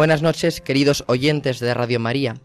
[0.00, 2.36] Buenas noches, queridos oyentes de Radio María.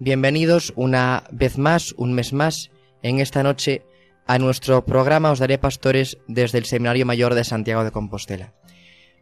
[0.00, 3.84] Bienvenidos una vez más, un mes más, en esta noche
[4.26, 8.54] a nuestro programa Os Daré Pastores desde el Seminario Mayor de Santiago de Compostela.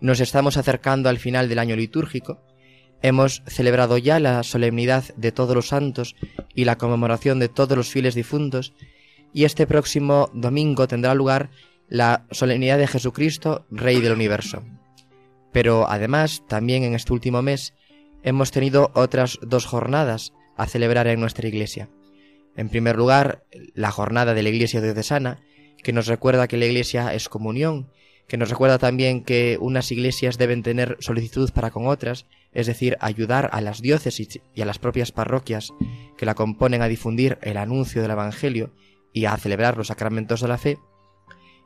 [0.01, 2.41] Nos estamos acercando al final del año litúrgico.
[3.03, 6.17] Hemos celebrado ya la solemnidad de todos los santos
[6.55, 8.73] y la conmemoración de todos los fieles difuntos
[9.35, 11.51] y este próximo domingo tendrá lugar
[11.91, 14.63] la solemnidad de Jesucristo, Rey del Universo.
[15.55, 17.75] Pero además, también en este último mes,
[18.25, 21.89] hemos tenido otras dos jornadas a celebrar en nuestra iglesia.
[22.57, 25.39] En primer lugar, la jornada de la iglesia diocesana,
[25.81, 27.89] que nos recuerda que la iglesia es comunión,
[28.27, 32.97] que nos recuerda también que unas iglesias deben tener solicitud para con otras, es decir,
[32.99, 35.73] ayudar a las diócesis y a las propias parroquias
[36.19, 38.73] que la componen a difundir el anuncio del Evangelio
[39.13, 40.79] y a celebrar los sacramentos de la fe.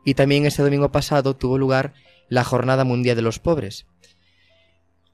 [0.05, 1.95] Y también este domingo pasado tuvo lugar
[2.29, 3.87] la Jornada Mundial de los Pobres.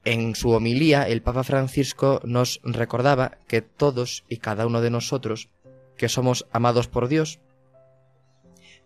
[0.03, 5.49] En su homilía, el Papa Francisco nos recordaba que todos y cada uno de nosotros,
[5.97, 7.39] que somos amados por Dios,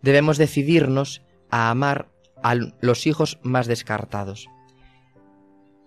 [0.02, 2.10] debemos decidirnos a amar
[2.42, 4.48] a los hijos más descartados.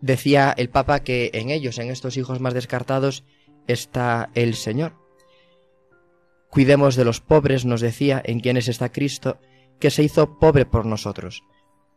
[0.03, 3.25] Decía el Papa que en ellos, en estos hijos más descartados,
[3.67, 4.95] está el Señor.
[6.51, 9.39] Cuidemos de los pobres, nos decía, en quienes está Cristo,
[9.79, 11.43] que se hizo pobre por nosotros,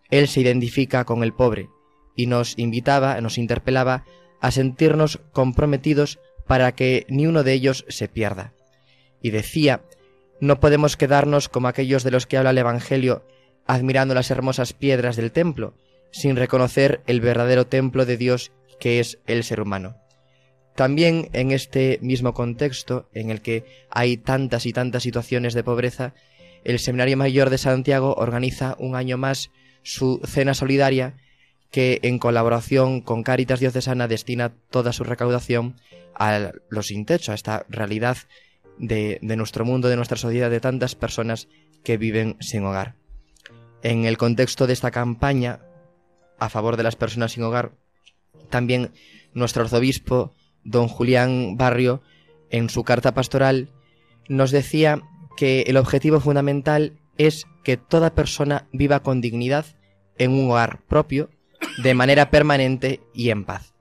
[0.09, 1.69] él se identifica con el pobre
[2.15, 4.05] y nos invitaba, nos interpelaba
[4.41, 8.53] a sentirnos comprometidos para que ni uno de ellos se pierda.
[9.21, 9.81] Y decía,
[10.39, 13.25] no podemos quedarnos como aquellos de los que habla el Evangelio,
[13.65, 15.73] admirando las hermosas piedras del templo,
[16.11, 19.97] sin reconocer el verdadero templo de Dios que es el ser humano.
[20.75, 26.13] También en este mismo contexto, en el que hay tantas y tantas situaciones de pobreza,
[26.65, 29.51] el Seminario Mayor de Santiago organiza un año más
[29.85, 31.13] su cena solidaria
[31.69, 35.75] que en colaboración con Cáritas Diocesana destina toda su recaudación
[36.15, 38.17] a los sin techo, a esta realidad
[38.79, 41.47] de, de nuestro mundo, de nuestra sociedad, de tantas personas
[41.83, 42.95] que viven sin hogar.
[43.83, 45.59] En el contexto de esta campaña
[46.39, 47.73] a favor de las personas sin hogar,
[48.49, 48.91] también
[49.33, 52.01] nuestro arzobispo, don Julián Barrio,
[52.49, 53.69] en su carta pastoral,
[54.27, 55.01] nos decía
[55.37, 59.65] que el objetivo fundamental es que toda persona viva con dignidad
[60.17, 61.29] en un hogar propio,
[61.81, 63.73] de manera permanente y en paz.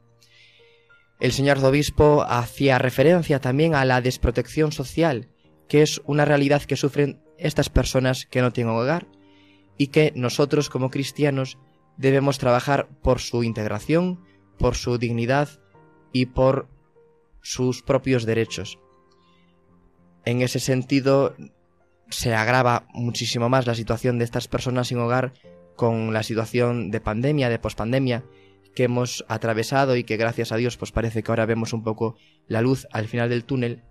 [1.20, 5.28] El señor obispo hacía referencia también a la desprotección social,
[5.68, 9.06] que es una realidad que sufren estas personas que no tienen hogar
[9.78, 11.58] y que nosotros como cristianos
[11.96, 14.24] debemos trabajar por su integración,
[14.58, 15.48] por su dignidad
[16.12, 16.68] y por
[17.42, 18.78] sus propios derechos.
[20.24, 21.34] En ese sentido,
[22.10, 25.32] se agrava muchísimo más la situación de estas personas sin hogar
[25.76, 28.24] con la situación de pandemia, de pospandemia
[28.74, 32.16] que hemos atravesado y que gracias a Dios pues parece que ahora vemos un poco
[32.46, 33.82] la luz al final del túnel,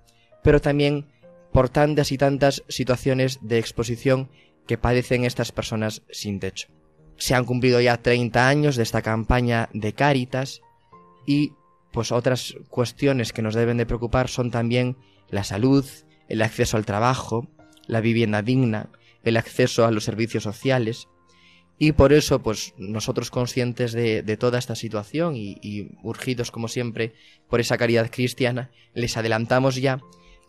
[0.44, 1.08] pero también
[1.52, 4.30] por tantas y tantas situaciones de exposición
[4.68, 6.68] que padecen estas personas sin techo.
[7.18, 10.62] Se han cumplido ya 30 años de esta campaña de Cáritas
[11.26, 11.54] y
[11.92, 14.98] pues otras cuestiones que nos deben de preocupar son también
[15.30, 15.86] la salud,
[16.28, 17.48] el acceso al trabajo,
[17.88, 18.90] la vivienda digna,
[19.24, 21.08] el acceso a los servicios sociales,
[21.80, 27.14] y por eso, pues nosotros conscientes de, toda esta situación y, y, urgidos como siempre
[27.50, 30.00] por esa caridad cristiana, les adelantamos ya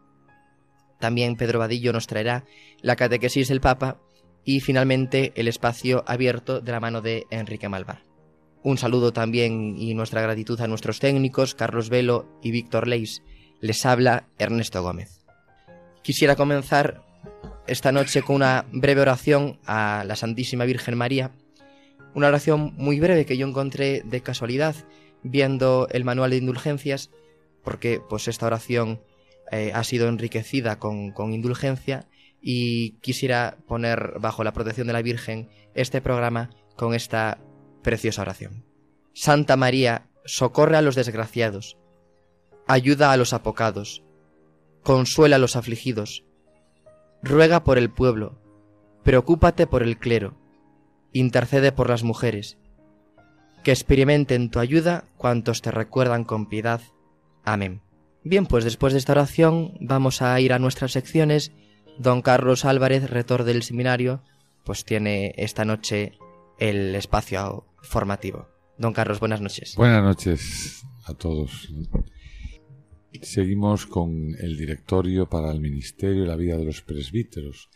[1.00, 2.44] También Pedro Vadillo nos traerá
[2.80, 4.00] la catequesis del Papa
[4.44, 8.13] y finalmente el espacio abierto de la mano de Enrique Malvar.
[8.64, 13.22] Un saludo también y nuestra gratitud a nuestros técnicos, Carlos Velo y Víctor Leis.
[13.60, 15.20] Les habla Ernesto Gómez.
[16.02, 17.04] Quisiera comenzar
[17.66, 21.30] esta noche con una breve oración a la Santísima Virgen María.
[22.14, 24.74] Una oración muy breve que yo encontré de casualidad
[25.22, 27.10] viendo el manual de indulgencias,
[27.62, 29.02] porque pues esta oración
[29.52, 32.08] eh, ha sido enriquecida con, con indulgencia
[32.40, 37.38] y quisiera poner bajo la protección de la Virgen este programa con esta
[37.84, 38.64] preciosa oración.
[39.12, 41.78] Santa María, socorre a los desgraciados,
[42.66, 44.02] ayuda a los apocados,
[44.82, 46.24] consuela a los afligidos,
[47.22, 48.40] ruega por el pueblo,
[49.04, 50.34] preocúpate por el clero,
[51.12, 52.58] intercede por las mujeres,
[53.62, 56.80] que experimenten tu ayuda cuantos te recuerdan con piedad.
[57.44, 57.82] Amén.
[58.24, 61.52] Bien, pues después de esta oración vamos a ir a nuestras secciones.
[61.98, 64.22] Don Carlos Álvarez, rector del seminario,
[64.64, 66.18] pues tiene esta noche
[66.58, 68.48] el espacio formativo.
[68.78, 69.76] Don Carlos, buenas noches.
[69.76, 71.72] Buenas noches a todos.
[73.22, 77.70] Seguimos con el directorio para el ministerio y la vida de los presbíteros.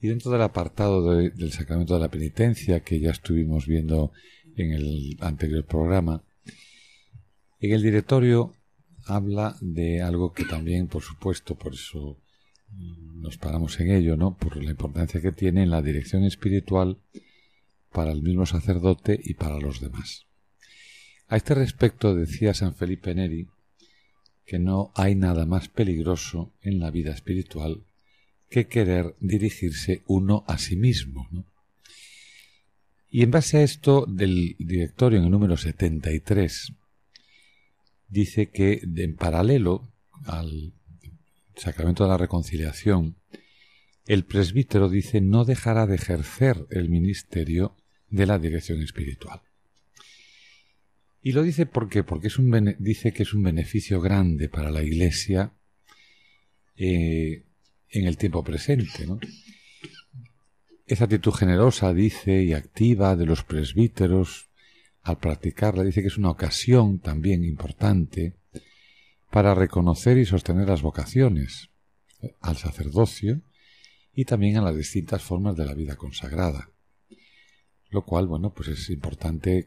[0.00, 4.12] Y dentro del apartado del sacramento de la penitencia que ya estuvimos viendo
[4.56, 6.22] en el anterior programa,
[7.58, 8.54] en el directorio
[9.06, 12.20] habla de algo que también, por supuesto, por eso
[13.14, 14.36] nos paramos en ello, ¿no?
[14.36, 16.98] Por la importancia que tiene en la dirección espiritual
[17.98, 20.24] para el mismo sacerdote y para los demás.
[21.26, 23.48] A este respecto decía San Felipe Neri
[24.46, 27.82] que no hay nada más peligroso en la vida espiritual
[28.48, 31.26] que querer dirigirse uno a sí mismo.
[33.10, 36.72] Y en base a esto del directorio en el número 73,
[38.08, 39.88] dice que en paralelo
[40.24, 40.72] al
[41.56, 43.16] sacramento de la reconciliación,
[44.06, 47.74] el presbítero dice no dejará de ejercer el ministerio
[48.10, 49.40] de la dirección espiritual.
[51.22, 54.82] Y lo dice porque, porque es un dice que es un beneficio grande para la
[54.82, 55.52] Iglesia
[56.76, 57.44] eh,
[57.90, 59.06] en el tiempo presente.
[60.86, 64.48] Esa actitud generosa, dice, y activa de los presbíteros
[65.02, 68.36] al practicarla, dice que es una ocasión también importante
[69.30, 71.68] para reconocer y sostener las vocaciones
[72.40, 73.42] al sacerdocio
[74.14, 76.70] y también a las distintas formas de la vida consagrada.
[77.90, 79.66] Lo cual, bueno, pues es importante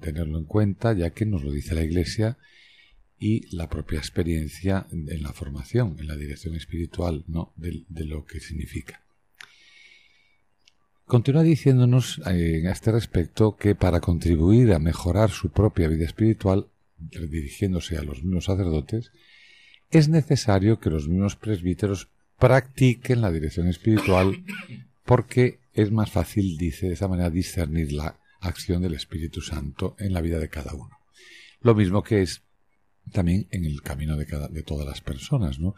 [0.00, 2.36] tenerlo en cuenta ya que nos lo dice la Iglesia
[3.18, 7.52] y la propia experiencia en la formación, en la dirección espiritual, ¿no?
[7.56, 9.00] de, lo que significa.
[11.06, 16.66] Continúa diciéndonos en este respecto que para contribuir a mejorar su propia vida espiritual
[16.98, 19.12] dirigiéndose a los mismos sacerdotes,
[19.90, 22.08] es necesario que los mismos presbíteros
[22.38, 24.42] practiquen la dirección espiritual
[25.04, 30.12] porque es más fácil, dice, de esa manera discernir la acción del Espíritu Santo en
[30.12, 30.98] la vida de cada uno.
[31.60, 32.42] Lo mismo que es
[33.10, 35.74] también en el camino de, todas las personas, ¿no?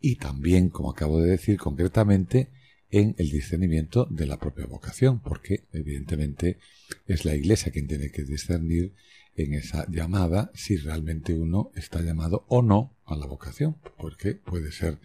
[0.00, 2.48] Y también, como acabo de decir concretamente,
[2.90, 6.58] en el discernimiento de la propia vocación, porque evidentemente
[7.06, 8.92] es la Iglesia quien tiene que discernir
[9.36, 14.70] en esa llamada si realmente uno está llamado o no a la vocación, porque puede
[14.70, 14.98] ser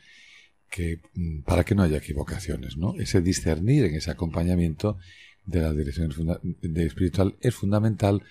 [0.70, 2.96] que mm, para que no haya equivocaciones, ¿no?
[3.00, 4.98] Ese discernir en ese acompañamiento
[5.46, 6.14] de la dirección
[6.62, 8.24] de espiritual es fundamental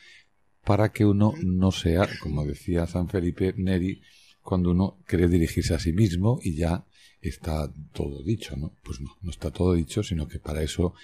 [0.64, 4.02] para que uno no sea, como decía San Felipe Neri,
[4.42, 6.84] cuando uno quiere dirigirse a sí mismo y ya
[7.20, 8.72] está todo dicho, ¿no?
[8.84, 10.94] Pues no, no está todo dicho, sino que para eso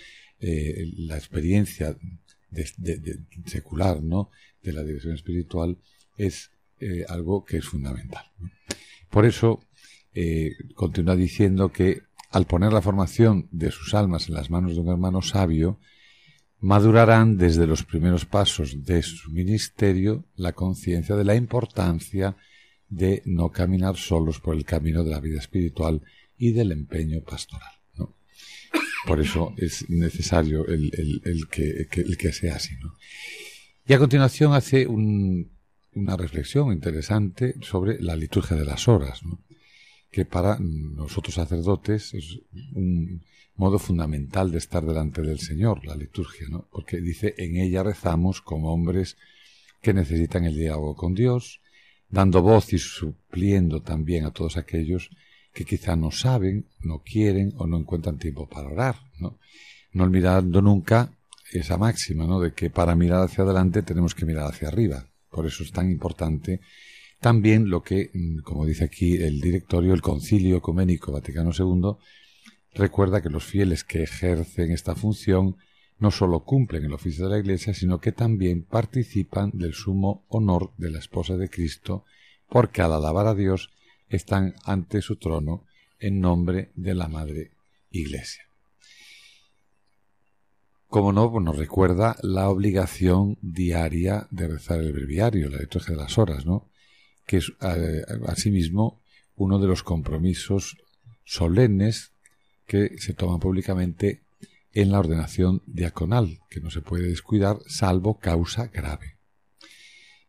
[0.40, 1.96] eh, la experiencia
[3.46, 4.30] secular, ¿no?
[4.62, 5.78] De la dirección espiritual
[6.16, 6.50] es
[6.80, 8.24] eh, algo que es fundamental.
[9.10, 9.60] Por eso
[10.14, 14.80] eh, continúa diciendo que al poner la formación de sus almas en las manos de
[14.80, 15.78] un hermano sabio,
[16.60, 22.36] madurarán desde los primeros pasos de su ministerio la conciencia de la importancia
[22.88, 26.02] de no caminar solos por el camino de la vida espiritual
[26.38, 27.70] y del empeño pastoral.
[29.06, 30.90] Por eso es necesario el,
[31.50, 32.74] que, el que, sea así.
[32.82, 32.94] ¿no?
[33.86, 39.20] Y a continuación hace una reflexión interesante sobre la liturgia de las horas,
[40.14, 42.38] que para nosotros sacerdotes es
[42.76, 43.20] un
[43.56, 46.68] modo fundamental de estar delante del Señor, la liturgia, ¿no?
[46.70, 49.16] porque dice, en ella rezamos como hombres
[49.82, 51.60] que necesitan el diálogo con Dios,
[52.08, 55.10] dando voz y supliendo también a todos aquellos
[55.52, 59.40] que quizá no saben, no quieren o no encuentran tiempo para orar, ¿no?
[59.94, 61.10] No olvidando nunca
[61.52, 62.38] esa máxima, ¿no?
[62.38, 65.08] De que para mirar hacia adelante tenemos que mirar hacia arriba.
[65.28, 66.60] Por eso es tan importante
[67.24, 71.96] también lo que, mm, como dice aquí el directorio, el Concilio Ecuménico Vaticano II,
[72.74, 75.56] recuerda que los fieles que ejercen esta función
[75.98, 80.72] no sólo cumplen el oficio de la Iglesia, sino que también participan del sumo honor
[80.76, 82.04] de la esposa de Cristo,
[82.50, 83.70] porque al alabar a Dios
[84.10, 85.64] están ante su trono
[86.00, 87.52] en nombre de la Madre
[87.90, 88.42] Iglesia.
[90.88, 96.02] Como no, pues nos recuerda la obligación diaria de rezar el breviario, la liturgia de
[96.02, 96.68] las horas, ¿no?
[97.26, 97.52] Que es
[98.26, 99.00] asimismo
[99.36, 100.76] uno de los compromisos
[101.24, 102.12] solemnes
[102.66, 104.22] que se toman públicamente
[104.72, 109.16] en la ordenación diaconal, que no se puede descuidar salvo causa grave.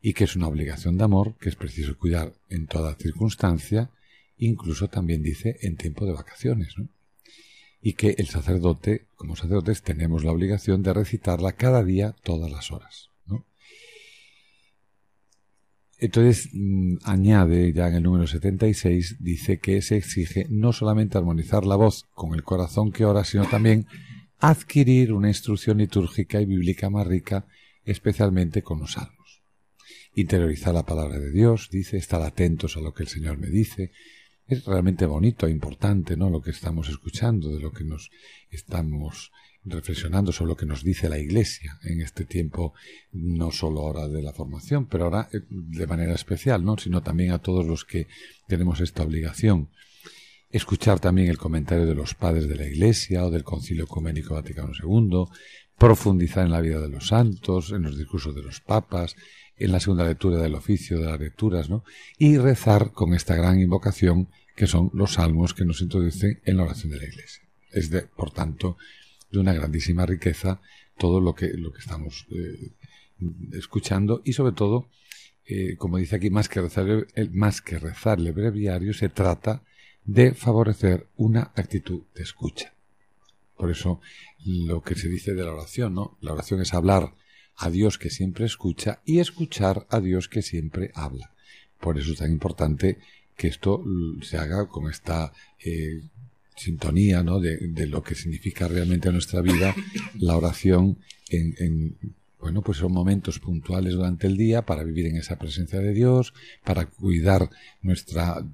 [0.01, 3.89] Y que es una obligación de amor que es preciso cuidar en toda circunstancia,
[4.37, 6.75] incluso también dice en tiempo de vacaciones,
[7.81, 12.71] y que el sacerdote, como sacerdotes, tenemos la obligación de recitarla cada día, todas las
[12.71, 13.09] horas.
[16.05, 21.65] Entonces mm, añade ya en el número 76, dice que se exige no solamente armonizar
[21.65, 23.87] la voz con el corazón que ora, sino también
[24.39, 27.47] adquirir una instrucción litúrgica y bíblica más rica,
[27.85, 29.41] especialmente con los salmos.
[30.13, 33.91] Interiorizar la palabra de Dios, dice, estar atentos a lo que el Señor me dice,
[34.45, 36.29] es realmente bonito e importante, ¿no?
[36.29, 38.11] Lo que estamos escuchando, de lo que nos
[38.51, 39.31] estamos
[39.65, 42.73] reflexionando sobre lo que nos dice la Iglesia en este tiempo,
[43.11, 46.77] no solo ahora de la formación, pero ahora eh, de manera especial, ¿no?
[46.77, 48.07] Sino también a todos los que
[48.47, 49.69] tenemos esta obligación.
[50.51, 54.71] Escuchar también el comentario de los padres de la Iglesia o del Concilio Ecuménico Vaticano
[54.81, 55.25] II,
[55.77, 59.15] profundizar en la vida de los santos, en los discursos de los papas,
[59.57, 61.83] en la segunda lectura del oficio de las lecturas, ¿no?
[62.17, 66.63] Y rezar con esta gran invocación que son los salmos que nos introducen en la
[66.63, 67.43] oración de la Iglesia.
[67.71, 68.77] Es de, por tanto,
[69.35, 70.61] de una grandísima riqueza
[70.97, 72.71] todo lo que, lo que estamos eh,
[73.53, 74.89] escuchando y sobre todo,
[75.45, 79.63] eh, como dice aquí, más que, rezar, el, más que rezarle breviario, se trata
[80.03, 82.73] de favorecer una actitud de escucha.
[83.57, 84.01] Por eso,
[84.45, 86.17] lo que se dice de la oración, ¿no?
[86.21, 87.15] La oración es hablar
[87.55, 91.33] a Dios que siempre escucha y escuchar a Dios que siempre habla.
[91.79, 92.99] Por eso es tan importante
[93.37, 93.83] que esto
[94.21, 96.01] se haga con esta eh,
[96.55, 97.39] sintonía ¿no?
[97.39, 99.75] de, lo que significa realmente en nuestra vida
[100.19, 100.97] la oración
[101.29, 101.97] en, en,
[102.39, 106.33] bueno pues son momentos puntuales durante el día para vivir en esa presencia de Dios
[106.63, 107.49] para cuidar
[107.81, 108.45] nuestra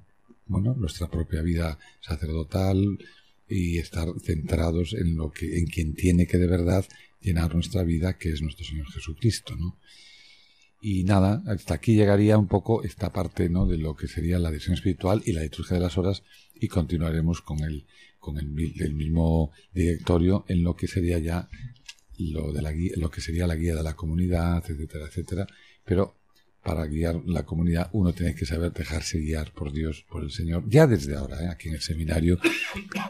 [0.46, 2.98] bueno nuestra propia vida sacerdotal
[3.48, 6.86] y estar centrados en lo que en quien tiene que de verdad
[7.22, 9.78] llenar nuestra vida, que es nuestro Señor Jesucristo, ¿no?
[10.84, 13.66] Y nada, hasta aquí llegaría un poco esta parte, ¿no?
[13.66, 16.24] De lo que sería la adhesión espiritual y la liturgia de las horas
[16.56, 17.86] y continuaremos con el,
[18.18, 21.48] con el, mismo directorio en lo que sería ya
[22.18, 25.46] lo de la lo que sería la guía de la comunidad, etcétera, etcétera.
[25.84, 26.16] Pero
[26.62, 30.64] para guiar la comunidad uno tiene que saber dejarse guiar por Dios, por el Señor,
[30.68, 31.48] ya desde ahora, ¿eh?
[31.48, 32.38] aquí en el seminario,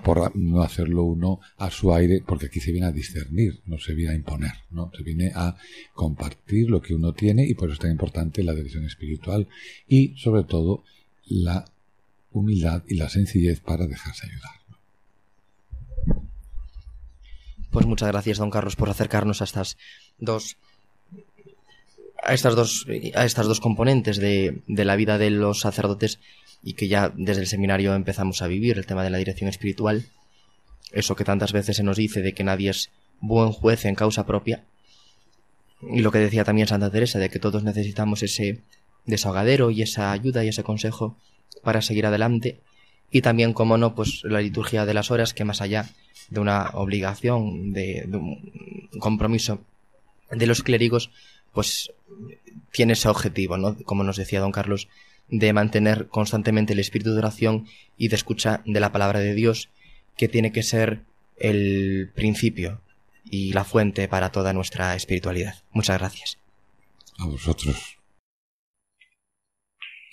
[0.03, 3.95] por no hacerlo uno a su aire, porque aquí se viene a discernir, no se
[3.95, 4.91] viene a imponer, ¿no?
[4.97, 5.57] Se viene a
[5.95, 9.49] compartir lo que uno tiene y por eso es tan importante la dirección espiritual
[9.87, 10.85] y sobre todo
[11.27, 11.65] la
[12.31, 14.63] humildad y la sencillez para dejarse ayudar.
[17.71, 19.79] Pues muchas gracias, don Carlos, por acercarnos a estas
[20.19, 20.59] dos
[22.23, 26.21] a estas dos, a estas dos componentes de, de la vida de los sacerdotes
[26.63, 30.07] y que ya desde el seminario empezamos a vivir, el tema de la dirección espiritual,
[30.93, 34.27] eso que tantas veces se nos dice de que nadie es buen juez en causa
[34.27, 34.65] propia,
[35.91, 38.61] y lo que decía también Santa Teresa, de que todos necesitamos ese
[39.05, 41.17] desahogadero y esa ayuda y ese consejo
[41.63, 42.61] para seguir adelante,
[43.11, 45.91] y también, como no, pues la liturgia de las horas, que más allá
[46.31, 49.61] de una obligación, de, de un compromiso
[50.31, 51.11] de los clérigos,
[51.53, 51.93] pues
[52.73, 53.77] tiene ese objetivo, ¿no?
[53.85, 54.89] Como nos decía don Carlos,
[55.29, 57.67] de mantener constantemente el espíritu de oración
[57.97, 59.71] y de escucha de la palabra de Dios,
[60.17, 61.03] que tiene que ser
[61.37, 62.81] el principio
[63.25, 65.57] y la fuente para toda nuestra espiritualidad.
[65.73, 66.39] Muchas gracias.
[67.19, 67.99] A vosotros.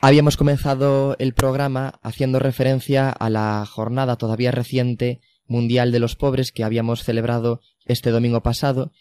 [0.01, 6.53] Habíamos comenzado el programa haciendo referencia a la jornada todavía reciente mundial de los pobres
[6.53, 8.93] que habíamos celebrado este domingo pasado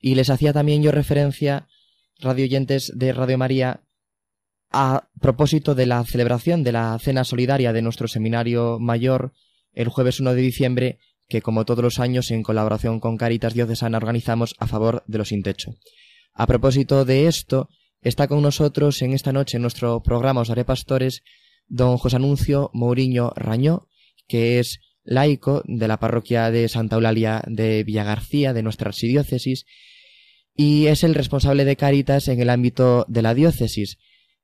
[0.00, 1.68] y les hacía también yo referencia
[2.18, 3.82] radio oyentes de Radio María,
[4.70, 9.32] a propósito de la celebración de la cena solidaria de nuestro seminario mayor
[9.72, 13.98] el jueves 1 de diciembre, que como todos los años en colaboración con Caritas Diocesana
[13.98, 15.72] organizamos a favor de los sin techo.
[16.32, 17.68] A propósito de esto,
[18.00, 21.22] está con nosotros en esta noche en nuestro programa Os Pastores
[21.68, 23.88] don José Anuncio Mourinho Rañó,
[24.28, 29.66] que es laico de la parroquia de Santa Eulalia de Villagarcía, de nuestra archidiócesis,
[30.56, 33.98] y es el responsable de Cáritas en el ámbito de la diócesis.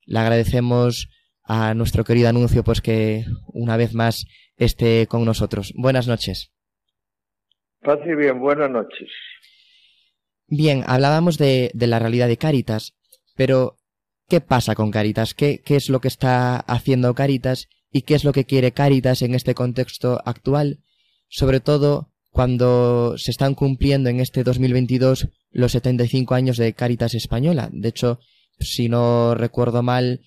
[0.05, 1.09] Le agradecemos
[1.43, 4.27] a nuestro querido anuncio pues que una vez más
[4.57, 5.73] esté con nosotros.
[5.75, 6.53] Buenas noches.
[7.81, 9.11] Paz bien, buenas noches.
[10.47, 12.95] Bien, hablábamos de, de, la realidad de Cáritas,
[13.35, 13.79] pero
[14.29, 15.35] ¿qué pasa con Cáritas?
[15.35, 19.23] ¿Qué, ¿Qué es lo que está haciendo Cáritas y qué es lo que quiere Cáritas
[19.23, 20.81] en este contexto actual?
[21.29, 27.69] Sobre todo cuando se están cumpliendo en este 2022 los 75 años de Cáritas Española.
[27.71, 28.19] De hecho,
[28.59, 30.21] si no recuerdo mal,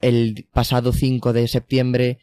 [0.00, 2.18] el pasado 5 de septiembre,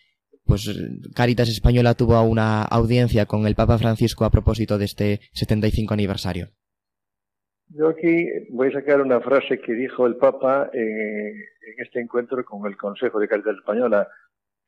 [0.46, 0.70] pues
[1.16, 6.48] Cáritas Española tuvo una audiencia con el Papa Francisco a propósito de este 75 aniversario.
[7.70, 11.36] Yo aquí voy a sacar una frase que dijo el Papa en,
[11.68, 14.08] en este encuentro con el Consejo de Cáritas Española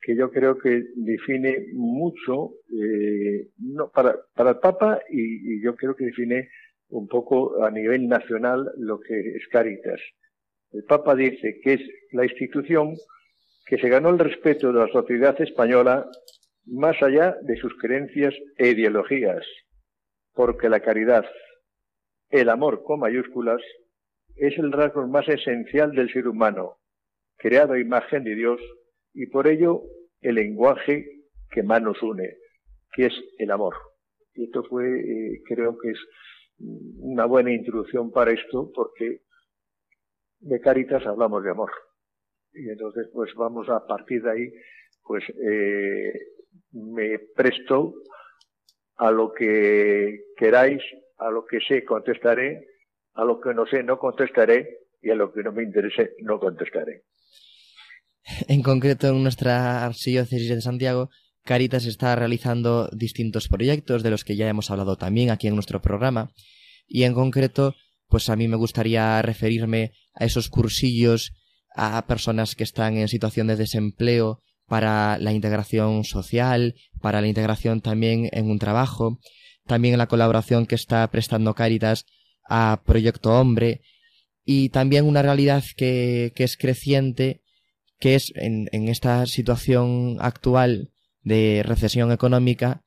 [0.02, 5.76] que yo creo que define mucho eh, no, para, para el Papa y, y, yo
[5.76, 6.48] creo que define
[6.88, 10.00] un poco a nivel nacional lo que es Caritas.
[10.72, 11.80] El Papa dice que es
[12.12, 12.94] la institución
[13.66, 16.08] que se ganó el respeto de la sociedad española
[16.66, 19.44] más allá de sus creencias e ideologías,
[20.34, 21.24] porque la caridad,
[22.30, 23.60] el amor con mayúsculas,
[24.36, 26.78] es el rasgo más esencial del ser humano,
[27.36, 28.60] creado a imagen de Dios
[29.12, 29.82] y por ello
[30.20, 31.06] el lenguaje
[31.50, 32.36] que más nos une,
[32.92, 33.74] que es el amor.
[34.34, 35.98] Y esto fue, eh, creo que es
[36.58, 39.22] una buena introducción para esto, porque
[40.40, 41.70] de Caritas hablamos de amor.
[42.52, 44.52] Y entonces, pues vamos a partir de ahí,
[45.02, 46.12] pues eh,
[46.72, 47.94] me presto
[48.96, 50.82] a lo que queráis,
[51.18, 52.66] a lo que sé contestaré,
[53.14, 56.38] a lo que no sé no contestaré y a lo que no me interese no
[56.38, 57.04] contestaré.
[58.48, 61.10] En concreto, en nuestra archidiócesis de Santiago,
[61.44, 65.80] Caritas está realizando distintos proyectos de los que ya hemos hablado también aquí en nuestro
[65.80, 66.32] programa.
[66.86, 67.74] Y en concreto,
[68.08, 71.32] pues a mí me gustaría referirme a esos cursillos
[71.74, 77.80] a personas que están en situación de desempleo para la integración social, para la integración
[77.80, 79.18] también en un trabajo,
[79.66, 82.06] también la colaboración que está prestando Caritas
[82.48, 83.80] a Proyecto Hombre
[84.44, 87.42] y también una realidad que, que es creciente
[88.00, 90.90] que es en, en esta situación actual
[91.22, 92.82] de recesión económica,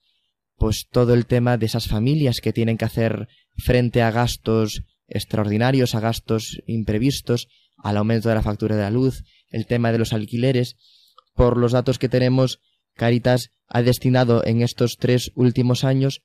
[0.58, 5.95] pues todo el tema de esas familias que tienen que hacer frente a gastos extraordinarios,
[5.95, 7.47] a gastos imprevistos,
[7.78, 10.76] al aumento de la factura de la luz, el tema de los alquileres.
[11.36, 12.60] Por los datos que tenemos,
[12.95, 16.21] Caritas ha destinado en estos tres últimos años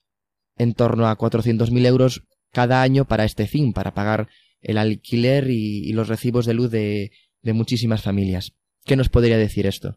[0.56, 2.22] en torno a 400.000 euros
[2.52, 4.28] cada año para este fin, para pagar
[4.60, 8.52] el alquiler y, los recibos de luz de, de muchísimas familias.
[8.88, 9.96] ¿Qué nos podría decir esto?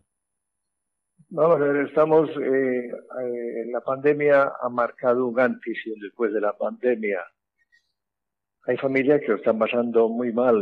[1.30, 6.42] Vamos a ver, estamos, eh, eh, la pandemia ha marcado un antes y después de
[6.42, 7.22] la pandemia.
[8.68, 10.62] Hay familias que lo están pasando muy mal.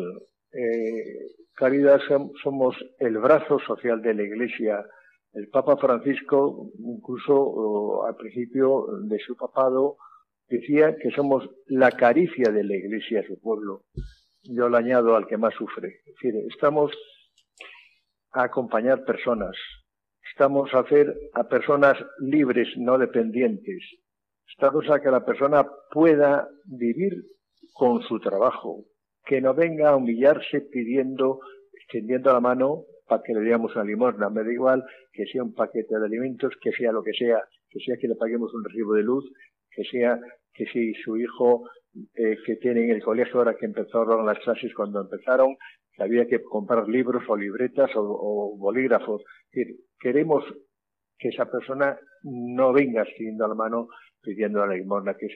[0.52, 2.00] Eh, Caridad
[2.44, 4.86] somos el brazo social de la Iglesia.
[5.34, 9.98] El Papa Francisco, incluso al principio de su papado,
[10.48, 13.86] decía que somos la caricia de la Iglesia a su pueblo.
[14.44, 16.02] Yo le añado al que más sufre.
[16.06, 16.92] Es decir, estamos
[18.32, 19.56] a acompañar personas.
[20.32, 23.84] Estamos a hacer a personas libres, no dependientes.
[24.48, 27.14] Estamos a que la persona pueda vivir
[27.74, 28.86] con su trabajo,
[29.26, 31.40] que no venga a humillarse pidiendo,
[31.74, 34.30] extendiendo la mano para que le digamos una limosna.
[34.30, 37.80] Me da igual que sea un paquete de alimentos, que sea lo que sea, que
[37.80, 39.26] sea que le paguemos un recibo de luz,
[39.72, 40.20] que sea
[40.54, 41.70] que si su hijo
[42.16, 45.58] eh, que tiene en el colegio ahora que empezaron las clases cuando empezaron,
[46.00, 49.24] había que comprar libros o libretas o, bolígrafos.
[50.00, 50.44] Queremos
[51.18, 53.90] que esa persona no venga siguiendo la mano
[54.22, 55.28] pidiendo la limosna, que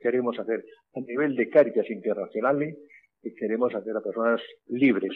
[0.00, 2.76] queremos, hacer a nivel de cáritas internacionales,
[3.20, 5.12] que queremos hacer a personas libres,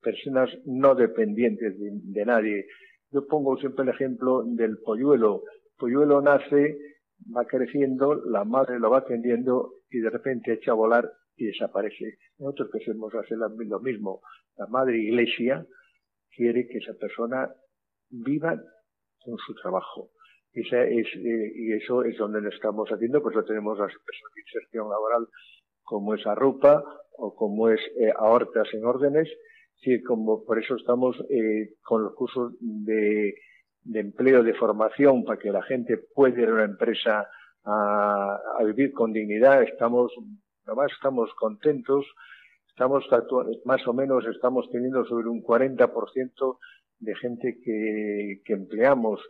[0.00, 2.66] personas no dependientes de, de nadie.
[3.10, 5.42] Yo pongo siempre el ejemplo del polluelo.
[5.44, 6.78] El polluelo nace
[7.36, 12.18] va creciendo, la madre lo va atendiendo y de repente echa a volar y desaparece.
[12.38, 14.20] Nosotros queremos hacer lo mismo.
[14.58, 15.64] La madre iglesia
[16.30, 17.48] quiere que esa persona
[18.10, 18.54] viva
[19.18, 20.10] con su trabajo.
[20.52, 25.28] Es, y eso es donde lo estamos haciendo, por eso tenemos de inserción laboral
[25.82, 26.82] como es Arrupa
[27.16, 28.12] o como es eh,
[28.72, 29.28] en órdenes,
[29.76, 33.34] sí, como por eso estamos eh, con los cursos de
[33.88, 37.26] de empleo, de formación, para que la gente pueda ir a una empresa
[37.64, 39.62] a, a vivir con dignidad.
[39.62, 40.12] Estamos,
[40.66, 42.04] además estamos contentos,
[42.78, 43.04] estamos
[43.64, 46.58] más o menos estamos teniendo sobre un 40%
[47.00, 49.20] de gente que, que empleamos.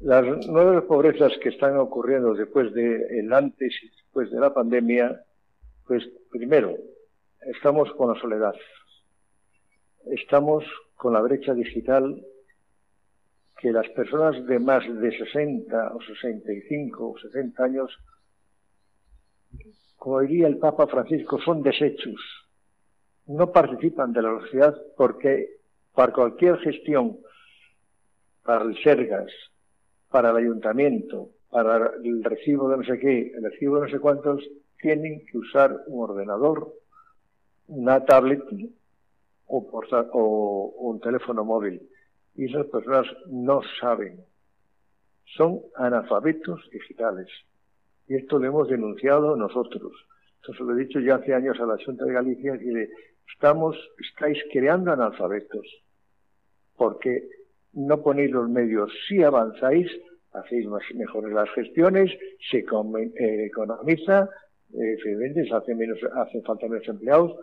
[0.00, 5.24] Las nuevas pobrezas que están ocurriendo después de el antes y después de la pandemia,
[5.86, 6.74] Pues primero,
[7.54, 8.54] estamos con la soledad,
[10.06, 12.24] estamos con la brecha digital
[13.58, 17.98] que las personas de más de 60 o 65 o 60 años,
[20.06, 22.14] como diría el Papa Francisco, son desechos.
[23.26, 25.56] No participan de la sociedad porque
[25.92, 27.18] para cualquier gestión,
[28.44, 29.32] para el Sergas,
[30.08, 33.98] para el ayuntamiento, para el recibo de no sé qué, el recibo de no sé
[33.98, 34.48] cuántos,
[34.80, 36.72] tienen que usar un ordenador,
[37.66, 38.44] una tablet
[39.48, 41.82] o, un teléfono móvil.
[42.36, 44.20] Y esas personas no saben.
[45.36, 47.26] Son analfabetos digitales.
[48.08, 49.92] Y esto lo hemos denunciado nosotros.
[50.40, 52.90] Esto se lo he dicho ya hace años a la Junta de Galicia y le
[53.32, 55.66] estamos, estáis creando analfabetos.
[56.76, 57.28] Porque
[57.72, 58.92] no ponéis los medios.
[59.08, 59.90] Si avanzáis,
[60.32, 62.10] hacéis más, mejores las gestiones,
[62.50, 64.30] se eh, economiza,
[64.74, 67.36] eh, se hace menos, hacen falta menos empleados,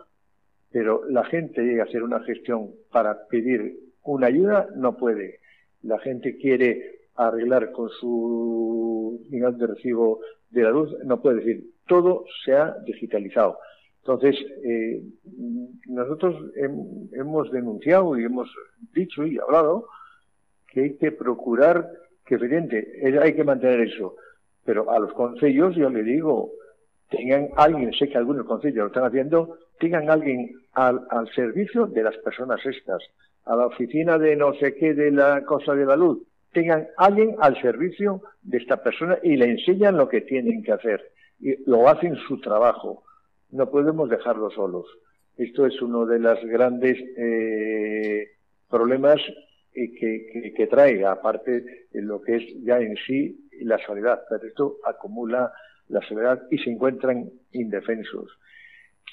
[0.70, 5.40] pero la gente llega a hacer una gestión para pedir una ayuda, no puede.
[5.82, 11.64] La gente quiere arreglar con su nivel de recibo de la luz, no puede decir,
[11.86, 13.58] todo se ha digitalizado.
[14.00, 15.02] Entonces, eh,
[15.86, 16.36] nosotros
[17.12, 18.50] hemos denunciado y hemos
[18.92, 19.86] dicho y hablado
[20.68, 21.88] que hay que procurar
[22.26, 24.16] que, evidente, hay que mantener eso.
[24.64, 26.52] Pero a los consejos yo le digo,
[27.10, 32.02] tengan alguien, sé que algunos consejos lo están haciendo, tengan alguien al, al, servicio de
[32.02, 33.02] las personas estas,
[33.44, 36.18] a la oficina de no sé qué de la cosa de la luz,
[36.54, 41.12] tengan alguien al servicio de esta persona y le enseñan lo que tienen que hacer
[41.40, 43.04] y lo hacen su trabajo.
[43.50, 44.86] No podemos dejarlos solos.
[45.36, 48.28] Esto es uno de los grandes eh,
[48.70, 49.20] problemas
[49.72, 54.22] que, que, trae, aparte de lo que es ya en sí la soledad.
[54.30, 55.52] Pero esto acumula
[55.88, 58.30] la soledad y se encuentran indefensos.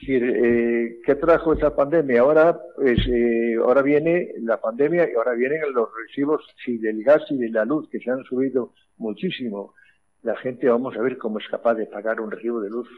[0.08, 2.22] Eh, ¿Qué trajo esa pandemia?
[2.22, 7.24] Ahora, pues, eh, ahora viene la pandemia y ahora vienen los recibos sí, del gas
[7.30, 9.76] y de la luz que se han subido muchísimo.
[10.24, 12.90] La gente vamos a ver cómo es capaz de pagar un recibo de luz.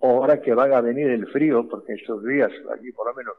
[0.00, 3.34] Ahora que van a venir el frío, porque estos días, aquí por lo menos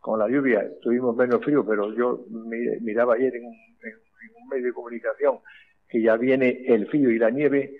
[0.00, 2.24] con la lluvia, tuvimos menos frío, pero yo
[2.80, 5.38] miraba ayer en un medio de comunicación
[5.88, 7.76] que ya viene el frío y la nieve,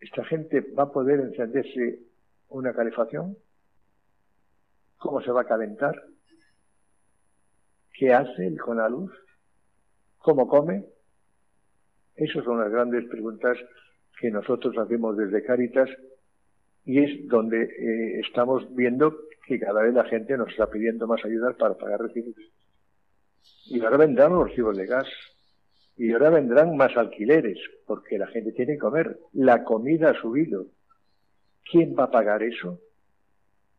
[0.00, 1.98] esta gente va a poder encenderse
[2.50, 3.36] una calefacción,
[4.98, 5.94] cómo se va a calentar,
[7.92, 9.12] qué hace con la luz,
[10.18, 10.84] cómo come.
[12.14, 13.56] Esas son las grandes preguntas
[14.20, 15.88] que nosotros hacemos desde Caritas
[16.84, 21.24] y es donde eh, estamos viendo que cada vez la gente nos está pidiendo más
[21.24, 22.36] ayuda para pagar recibos.
[23.66, 25.06] Y ahora vendrán los recibos de gas,
[25.96, 29.18] y ahora vendrán más alquileres, porque la gente tiene que comer.
[29.32, 30.66] La comida ha subido.
[31.64, 32.78] ¿Quién va a pagar eso?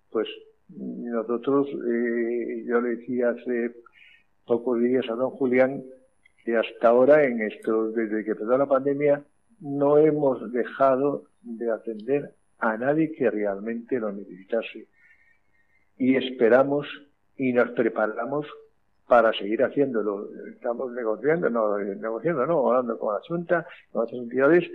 [0.10, 0.28] Pues
[0.70, 3.72] nosotros, eh, yo le decía hace
[4.46, 5.84] pocos días a don Julián
[6.44, 9.24] que hasta ahora, en esto, desde que empezó la pandemia,
[9.60, 14.88] no hemos dejado de atender a nadie que realmente lo necesitase.
[15.98, 16.88] Y esperamos
[17.38, 18.48] y nos preparamos
[19.08, 20.30] para seguir haciéndolo.
[20.54, 24.70] Estamos negociando, no, negociando, no, hablando con la Junta, con otras entidades,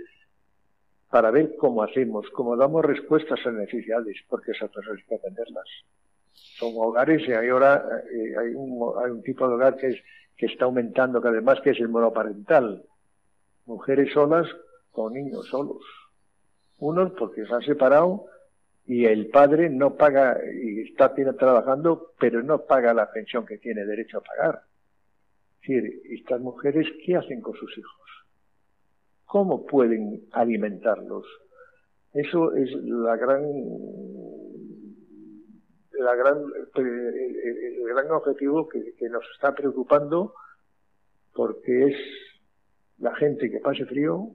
[1.09, 5.67] para ver cómo hacemos, cómo damos respuestas a necesidades, porque esas personas hay que atenderlas.
[6.33, 9.97] Son hogares y ahora eh, hay, un, hay un tipo de hogar que, es,
[10.35, 12.83] que está aumentando cada vez más, que es el monoparental.
[13.65, 14.47] Mujeres solas
[14.91, 15.83] con niños solos.
[16.79, 18.25] Unos porque se han separado
[18.85, 23.85] y el padre no paga y está trabajando, pero no paga la pensión que tiene
[23.85, 24.63] derecho a pagar.
[25.61, 28.16] Es decir, estas mujeres, ¿qué hacen con sus hijos?
[29.27, 31.25] ¿Cómo pueden alimentarlos?
[32.13, 33.43] Eso es la gran,
[35.99, 36.37] la gran,
[36.75, 40.33] el, gran objetivo que, que nos está preocupando
[41.33, 41.97] porque es
[42.97, 44.31] la gente que pase frío,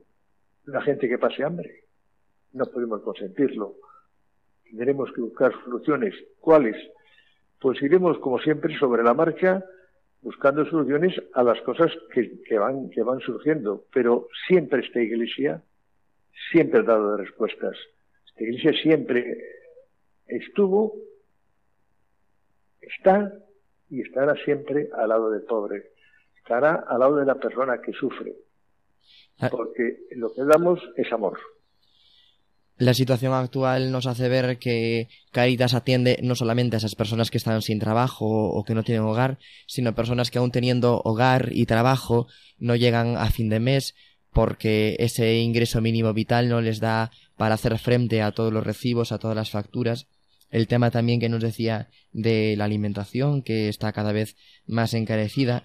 [0.66, 1.84] la gente que pase hambre.
[2.52, 3.74] No podemos consentirlo
[4.72, 6.14] tendremos que buscar soluciones.
[6.40, 6.76] ¿Cuáles?
[7.60, 9.62] Pues iremos, como siempre, sobre la marcha,
[10.22, 13.84] buscando soluciones a las cosas que, van, que van surgiendo.
[13.92, 15.62] Pero siempre esta iglesia,
[16.50, 17.76] siempre ha dado respuestas.
[18.28, 19.36] Esta iglesia siempre
[20.26, 20.94] estuvo,
[22.80, 23.32] está
[23.90, 25.90] y estará siempre al lado del pobre.
[26.36, 28.34] Estará al lado de la persona que sufre.
[29.40, 29.48] Ah.
[29.50, 31.38] Porque lo que damos es amor.
[32.82, 37.38] La situación actual nos hace ver que Caritas atiende no solamente a esas personas que
[37.38, 41.50] están sin trabajo o que no tienen hogar, sino a personas que aún teniendo hogar
[41.52, 42.26] y trabajo
[42.58, 43.94] no llegan a fin de mes
[44.32, 49.12] porque ese ingreso mínimo vital no les da para hacer frente a todos los recibos,
[49.12, 50.08] a todas las facturas.
[50.50, 54.34] El tema también que nos decía de la alimentación, que está cada vez
[54.66, 55.62] más encarecida.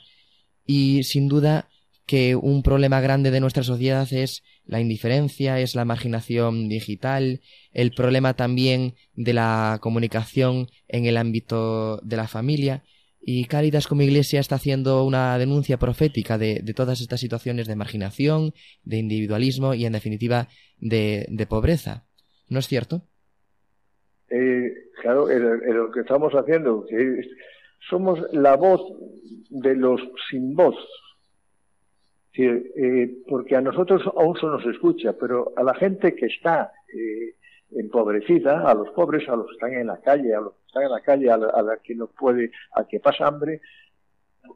[0.67, 1.67] Y sin duda
[2.07, 7.41] que un problema grande de nuestra sociedad es la indiferencia, es la marginación digital,
[7.73, 12.83] el problema también de la comunicación en el ámbito de la familia.
[13.19, 18.53] Y Cáritas como iglesia está haciendo una denuncia profética de, todas estas situaciones de marginación,
[18.85, 20.47] de individualismo y en definitiva
[20.79, 22.05] de, pobreza.
[22.47, 23.01] ¿No es cierto?
[24.29, 26.85] Eh, claro, lo que estamos haciendo,
[27.89, 28.81] somos la voz
[29.49, 30.75] de los sin voz,
[32.45, 37.35] eh, porque a nosotros aún se nos escucha, pero a la gente que está eh,
[37.71, 40.83] empobrecida, a los pobres, a los que están en la calle, a los que están
[40.83, 43.61] en la calle, a la, que no puede, a que pasa hambre,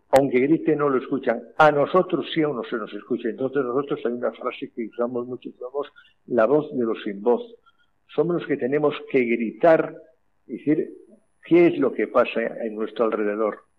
[0.09, 1.41] aunque grite no lo escuchan.
[1.57, 3.29] A nosotros sí aún no se nos escucha.
[3.29, 5.91] Entonces nosotros hay una frase que usamos mucho, somos
[6.27, 7.43] la voz de los sin voz.
[8.13, 9.95] Somos los que tenemos que gritar,
[10.45, 10.93] decir
[11.45, 13.70] qué es lo que pasa en nuestro alrededor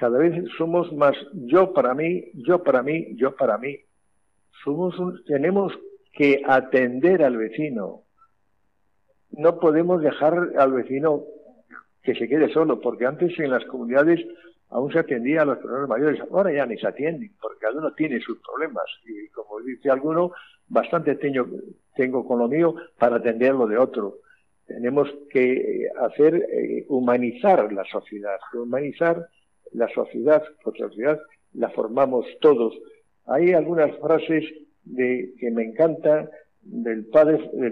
[0.00, 3.76] cada vez somos más yo para mí, yo para mí, yo para mí.
[4.64, 4.94] Somos
[5.26, 5.78] tenemos
[6.14, 8.04] que atender al vecino.
[9.32, 11.24] No podemos dejar al vecino
[12.02, 14.26] que se quede solo, porque antes en las comunidades
[14.70, 17.92] aún se atendía a los personas mayores, ahora ya ni se atienden, porque cada uno
[17.92, 18.86] tiene sus problemas.
[19.04, 20.32] Y como dice alguno,
[20.66, 21.46] bastante tengo,
[21.94, 24.20] tengo con lo mío para atender lo de otro.
[24.66, 29.28] Tenemos que hacer, eh, humanizar la sociedad, humanizar
[29.72, 31.20] la sociedad, la sociedad
[31.52, 32.74] la formamos todos.
[33.26, 34.44] Hay algunas frases
[34.84, 36.28] de, que me encantan
[36.62, 37.06] del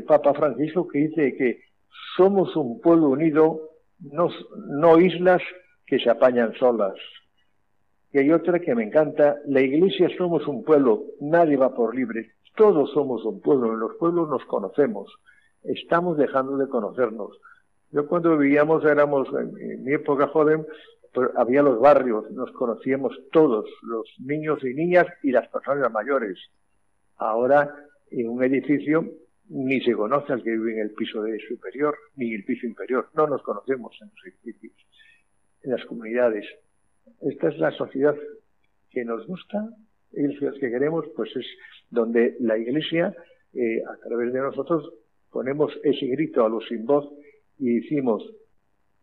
[0.05, 1.61] Papa Francisco que dice que
[2.17, 3.61] somos un pueblo unido,
[4.01, 4.29] no,
[4.69, 5.43] no islas
[5.87, 6.95] que se apañan solas.
[8.13, 12.33] Y hay otra que me encanta, la iglesia somos un pueblo, nadie va por libre,
[12.57, 15.13] todos somos un pueblo, en los pueblos nos conocemos,
[15.63, 17.39] estamos dejando de conocernos.
[17.91, 20.67] Yo cuando vivíamos, éramos, en mi época joven,
[21.37, 26.39] había los barrios, nos conocíamos todos, los niños y niñas y las personas mayores.
[27.17, 27.75] Ahora,
[28.11, 29.05] en un edificio,
[29.49, 33.09] ni se conoce al que vive en el piso de superior, ni el piso inferior.
[33.15, 34.87] No nos conocemos en los edificios,
[35.63, 36.47] en las comunidades.
[37.23, 38.15] Esta es la sociedad
[38.91, 39.69] que nos gusta,
[40.13, 41.47] y la sociedad que queremos, pues es
[41.91, 43.15] donde la Iglesia,
[43.55, 44.93] eh, a través de nosotros,
[45.31, 47.11] ponemos ese grito a los sin voz
[47.59, 48.23] y decimos,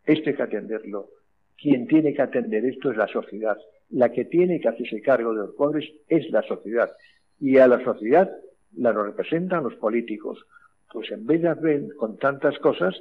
[0.06, 1.10] esto hay que atenderlo,
[1.58, 3.58] quien tiene que atender esto es la sociedad.
[3.90, 6.92] La que tiene que hacerse cargo de los pobres es la sociedad.
[7.40, 8.32] Y a la sociedad
[8.76, 10.46] la representan los políticos.
[10.92, 12.96] Pues en vez de hacer con tantas cosas,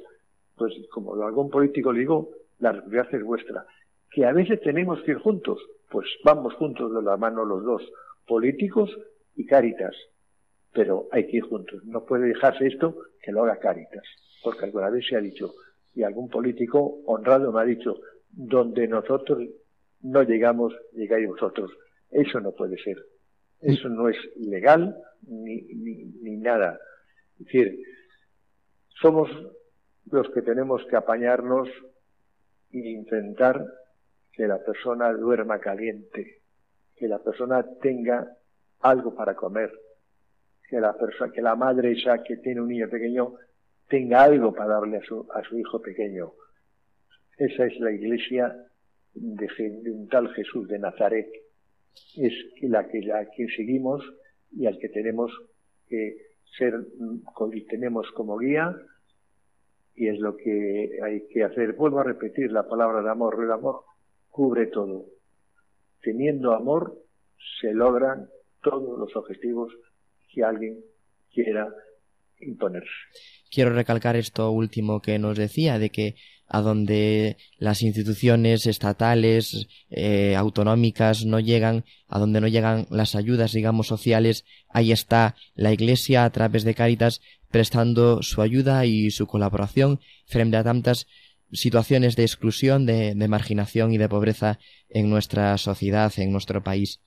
[0.55, 3.65] pues como algún político le digo, la responsabilidad es vuestra.
[4.11, 7.81] Que a veces tenemos que ir juntos, pues vamos juntos de la mano los dos,
[8.27, 8.95] políticos
[9.35, 9.95] y Cáritas.
[10.73, 11.83] Pero hay que ir juntos.
[11.85, 14.03] No puede dejarse esto que lo haga Cáritas.
[14.43, 15.53] Porque alguna vez se ha dicho,
[15.93, 17.99] y algún político honrado me ha dicho,
[18.35, 19.43] donde nosotros
[20.01, 21.71] no llegamos, llegáis vosotros.
[22.11, 22.97] Eso no puede ser.
[23.61, 24.95] Eso no es legal
[25.27, 25.61] ni,
[26.21, 26.79] ni, nada.
[27.39, 27.79] Es decir,
[29.01, 29.29] somos
[30.11, 31.69] los que tenemos que apañarnos
[32.71, 33.65] e intentar
[34.31, 36.41] que la persona duerma caliente,
[36.95, 38.37] que la persona tenga
[38.81, 39.71] algo para comer,
[40.69, 43.33] que la persona, que la madre esa que tiene un niño pequeño
[43.87, 46.33] tenga algo para darle a su, a su hijo pequeño.
[47.37, 48.55] Esa es la iglesia
[49.13, 51.27] de, un tal Jesús de Nazaret.
[52.15, 54.03] Es la que la que seguimos
[54.51, 55.31] y al que tenemos
[55.87, 56.17] que
[56.57, 56.73] ser,
[57.69, 58.75] tenemos como guía
[59.95, 61.73] y es lo que hay que hacer.
[61.73, 63.41] Vuelvo a repetir la palabra de amor.
[63.41, 63.83] El amor
[64.29, 65.05] cubre todo.
[66.01, 67.01] Teniendo amor
[67.61, 68.27] se logran
[68.61, 69.73] todos los objetivos
[70.33, 70.79] que alguien
[71.31, 71.73] quiera
[72.39, 72.89] imponerse.
[73.49, 76.15] Quiero recalcar esto último que nos decía, de que
[76.47, 83.51] a donde las instituciones estatales, eh, autonómicas no llegan, a donde no llegan las ayudas,
[83.51, 89.27] digamos, sociales, ahí está la Iglesia a través de Cáritas prestando su ayuda y su
[89.27, 91.07] colaboración frente a tantas
[91.51, 96.99] situaciones de exclusión, de marginación y de pobreza en nuestra sociedad, en nuestro país.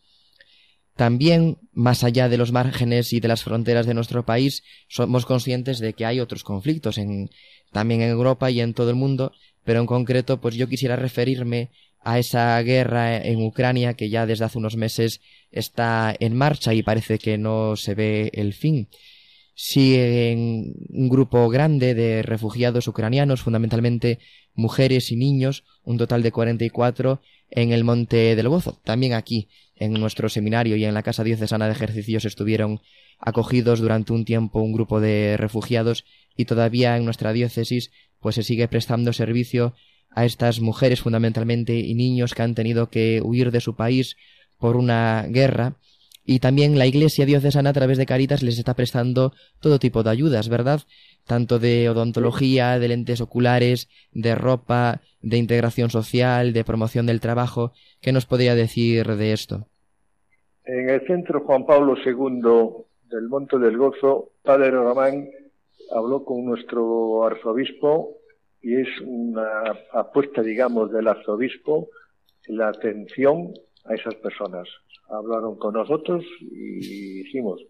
[0.98, 5.78] También, más allá de los márgenes y de las fronteras de nuestro país, somos conscientes
[5.78, 7.30] de que hay otros conflictos en,
[7.72, 9.32] también en Europa y en todo el mundo,
[9.64, 14.44] pero en concreto, pues yo quisiera referirme a esa guerra en Ucrania que ya desde
[14.44, 18.88] hace unos meses está en marcha y parece que no se ve el fin.
[19.74, 24.20] en un grupo grande de refugiados ucranianos, fundamentalmente
[24.54, 29.48] mujeres y niños, un total de 44 en el Monte del Gozo, también aquí
[29.78, 32.80] en nuestro seminario y en la Casa Diocesana de Ejercicios estuvieron
[33.18, 36.04] acogidos durante un tiempo un grupo de refugiados
[36.36, 39.74] y todavía en nuestra diócesis pues se sigue prestando servicio
[40.10, 44.16] a estas mujeres fundamentalmente y niños que han tenido que huir de su país
[44.58, 45.76] por una guerra
[46.30, 50.10] y también la Iglesia diocesana a través de Caritas les está prestando todo tipo de
[50.10, 50.82] ayudas, ¿verdad?
[51.26, 57.72] Tanto de odontología, de lentes oculares, de ropa, de integración social, de promoción del trabajo.
[58.02, 59.68] ¿Qué nos podría decir de esto?
[60.66, 65.30] En el centro Juan Pablo II del Monte del Gozo, Padre Román
[65.96, 68.18] habló con nuestro arzobispo
[68.60, 69.48] y es una
[69.94, 71.88] apuesta, digamos, del arzobispo
[72.48, 73.54] la atención
[73.86, 74.68] a esas personas
[75.08, 77.60] hablaron con nosotros y dijimos,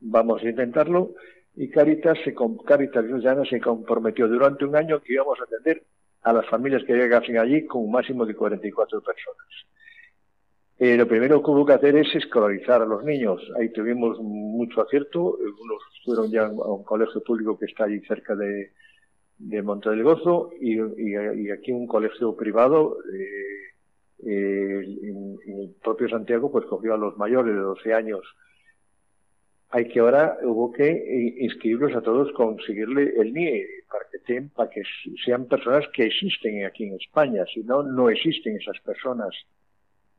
[0.00, 1.14] vamos a intentarlo.
[1.56, 3.04] Y Caritas, se, Caritas
[3.48, 5.84] se comprometió durante un año que íbamos a atender
[6.22, 9.46] a las familias que llegasen allí con un máximo de 44 personas.
[10.78, 13.40] Eh, lo primero que hubo que hacer es escolarizar a los niños.
[13.58, 15.38] Ahí tuvimos mucho acierto.
[15.38, 18.72] Algunos fueron ya a un colegio público que está allí cerca de,
[19.38, 23.73] de Monte del Gozo y, y, aquí un colegio privado eh,
[24.22, 24.80] eh,
[25.46, 28.22] el propio Santiago pues cogió a los mayores de 12 años.
[29.70, 34.70] Hay que ahora hubo que eh, inscribirlos a todos, conseguirle el NIE para que, para
[34.70, 34.82] que
[35.24, 39.34] sean personas que existen aquí en España, si no, no existen esas personas.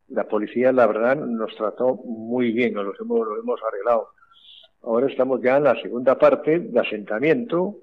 [0.09, 4.09] La policía, la verdad, nos trató muy bien, nos hemos, lo hemos arreglado.
[4.83, 7.77] Ahora estamos ya en la segunda parte de asentamiento,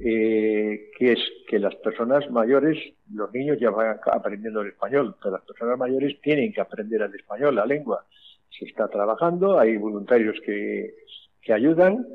[0.00, 2.78] eh, que es que las personas mayores,
[3.12, 7.14] los niños ya van aprendiendo el español, pero las personas mayores tienen que aprender el
[7.14, 8.04] español, la lengua.
[8.50, 10.94] Se está trabajando, hay voluntarios que,
[11.40, 12.06] que ayudan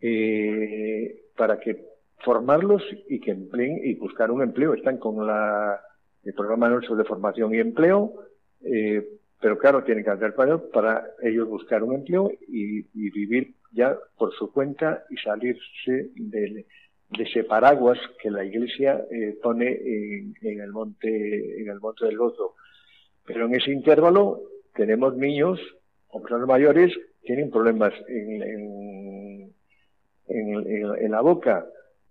[0.00, 1.84] eh, para que
[2.24, 4.74] formarlos y que empleen y buscar un empleo.
[4.74, 5.80] Están con la,
[6.24, 8.12] el programa nuestro de formación y empleo,
[8.62, 9.06] eh,
[9.40, 14.32] pero claro, tienen que hacer español para ellos buscar un empleo y, vivir ya por
[14.34, 16.66] su cuenta y salirse del
[17.10, 22.18] de ese paraguas que la Iglesia eh, pone en, el monte en el monte del
[22.18, 22.54] Gozo.
[23.24, 24.42] Pero en ese intervalo
[24.74, 25.60] tenemos niños
[26.08, 26.92] o personas mayores
[27.22, 29.52] tienen problemas en,
[30.28, 31.66] en, la boca.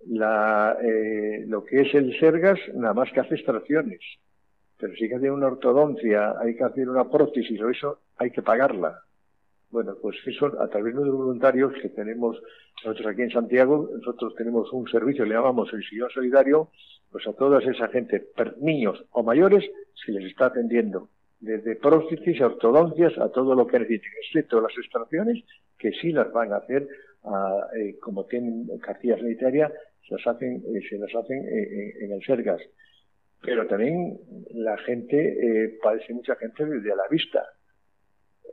[0.06, 4.00] La, eh, lo que es el Sergas nada más que hace extracciones.
[4.78, 8.30] Pero si hay que hacer una ortodoncia, hay que hacer una prótesis o eso, hay
[8.30, 9.02] que pagarla.
[9.70, 12.42] Bueno, pues eso a través de los voluntarios que tenemos
[12.84, 16.70] nosotros aquí en Santiago, nosotros tenemos un servicio, le llamamos el sillón solidario,
[17.12, 18.28] pues a toda esa gente,
[18.62, 23.80] niños o mayores, se les está atendiendo, desde prótesis a ortodoncias a todo lo que
[23.80, 25.44] necesiten, excepto las extracciones,
[25.78, 26.88] que sí las van a hacer,
[27.76, 29.72] eh, como tienen cartilla sanitaria,
[30.08, 32.62] se las hacen, eh, se las hacen eh, en el Sergas.
[33.42, 34.18] Pero también
[34.54, 37.44] la gente, padece mucha gente desde a la vista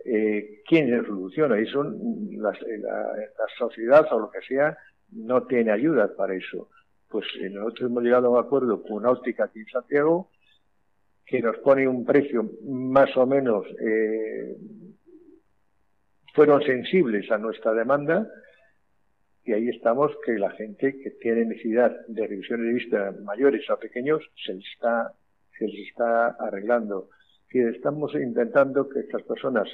[0.04, 1.60] eh, quién le soluciona.
[1.60, 1.98] Y son
[2.38, 4.76] las, eh, la, sociedad o lo que sea
[5.12, 6.68] no tiene ayuda para eso.
[7.08, 10.30] Pues eh, nosotros hemos llegado a un acuerdo con una óptica aquí en Santiago
[11.26, 14.56] que nos pone un precio más o menos, eh,
[16.34, 18.28] fueron sensibles a nuestra demanda
[19.44, 23.78] y ahí estamos que la gente que tiene necesidad de revisiones de vista mayores o
[23.78, 25.12] pequeños se les está,
[25.58, 27.10] se les está arreglando.
[27.50, 29.68] Y estamos intentando que estas personas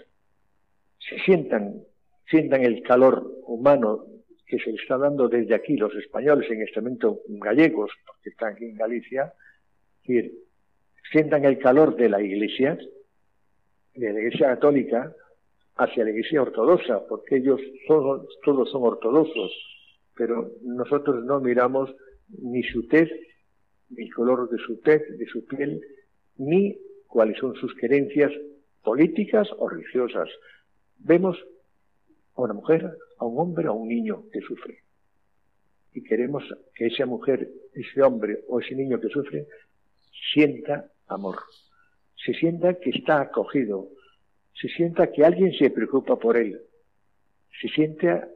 [1.09, 1.83] se sientan,
[2.29, 4.05] sientan el calor humano
[4.47, 8.65] que se está dando desde aquí los españoles, en este momento gallegos, porque están aquí
[8.65, 9.33] en Galicia,
[11.13, 12.77] sientan el calor de la Iglesia,
[13.95, 15.15] de la Iglesia católica,
[15.77, 19.53] hacia la Iglesia ortodoxa, porque ellos todos, todos son ortodoxos,
[20.17, 21.95] pero nosotros no miramos
[22.43, 23.09] ni su tez,
[23.89, 25.81] ni el color de su tez, de su piel,
[26.37, 28.33] ni cuáles son sus creencias
[28.83, 30.29] políticas o religiosas
[31.01, 31.37] vemos
[32.35, 34.83] a una mujer, a un hombre, a un niño que sufre.
[35.93, 39.47] Y queremos que esa mujer, ese hombre o ese niño que sufre
[40.33, 41.37] sienta amor,
[42.25, 43.89] se sienta que está acogido,
[44.61, 46.61] se sienta que alguien se preocupa por él,
[47.61, 48.29] se sienta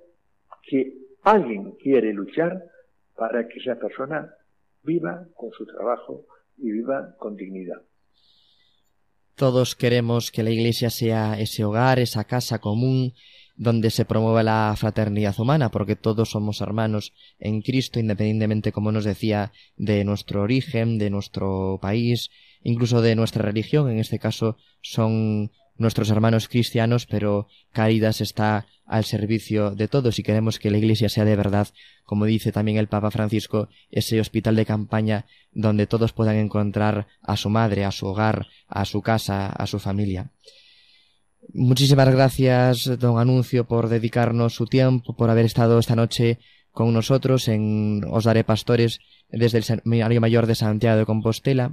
[0.62, 2.64] que alguien quiere luchar
[3.14, 4.34] para que esa persona
[4.82, 6.26] viva con su trabajo
[6.58, 7.82] y viva con dignidad.
[9.36, 13.14] Todos queremos que la Iglesia sea ese hogar, esa casa común,
[13.56, 19.04] donde se promueva la fraternidad humana, porque todos somos hermanos en Cristo, independientemente, como nos
[19.04, 22.30] decía, de nuestro origen, de nuestro país,
[22.62, 23.90] incluso de nuestra religión.
[23.90, 30.22] En este caso son nuestros hermanos cristianos, pero Caritas está al servicio de todos y
[30.22, 31.68] queremos que la Iglesia sea de verdad,
[32.04, 37.36] como dice también el Papa Francisco, ese hospital de campaña donde todos puedan encontrar a
[37.36, 40.30] su madre, a su hogar, a su casa, a su familia.
[41.52, 46.38] Muchísimas gracias, don Anuncio, por dedicarnos su tiempo, por haber estado esta noche
[46.72, 49.00] con nosotros en Os Daré Pastores
[49.30, 51.72] desde el Seminario Mayor de Santiago de Compostela.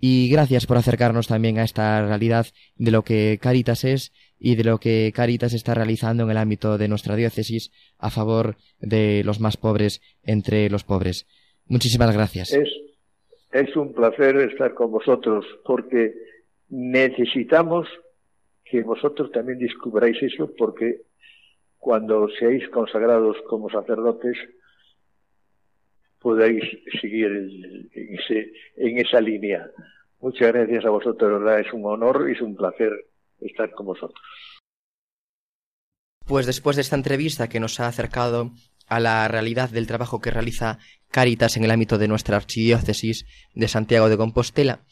[0.00, 2.46] Y gracias por acercarnos también a esta realidad
[2.76, 6.78] de lo que Caritas es y de lo que Caritas está realizando en el ámbito
[6.78, 11.26] de nuestra diócesis a favor de los más pobres entre los pobres.
[11.66, 12.52] Muchísimas gracias.
[12.52, 12.70] Es,
[13.52, 16.14] es un placer estar con vosotros porque
[16.70, 17.86] necesitamos
[18.64, 21.02] que vosotros también descubráis eso porque
[21.76, 24.36] cuando seáis consagrados como sacerdotes
[26.20, 26.62] podáis
[27.00, 29.66] seguir en, ese, en esa línea.
[30.20, 32.92] Muchas gracias a vosotros, verdad, es un honor y es un placer
[33.40, 34.20] estar con vosotros.
[36.26, 38.52] Pues después de esta entrevista que nos ha acercado
[38.86, 40.78] a la realidad del trabajo que realiza
[41.10, 44.84] Caritas en el ámbito de nuestra archidiócesis de Santiago de Compostela,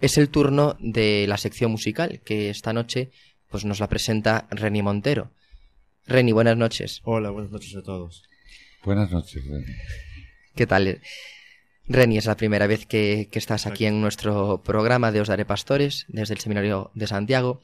[0.00, 3.10] es el turno de la sección musical que esta noche
[3.48, 5.30] pues nos la presenta Reni Montero.
[6.06, 7.00] Reni, buenas noches.
[7.04, 8.24] Hola, buenas noches a todos.
[8.84, 9.74] Buenas noches, Reni.
[10.60, 11.00] ¿Qué tal?
[11.88, 16.04] Reni, es la primera vez que, estás aquí en nuestro programa de Os Daré Pastores,
[16.08, 17.62] desde el Seminario de Santiago.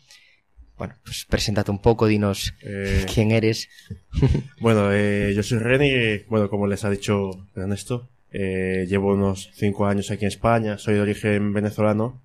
[0.79, 3.69] Bueno, pues preséntate un poco, dinos eh, quién eres.
[4.61, 9.85] bueno, eh, yo soy Reni, bueno, como les ha dicho Ernesto, eh, llevo unos cinco
[9.85, 12.23] años aquí en España, soy de origen venezolano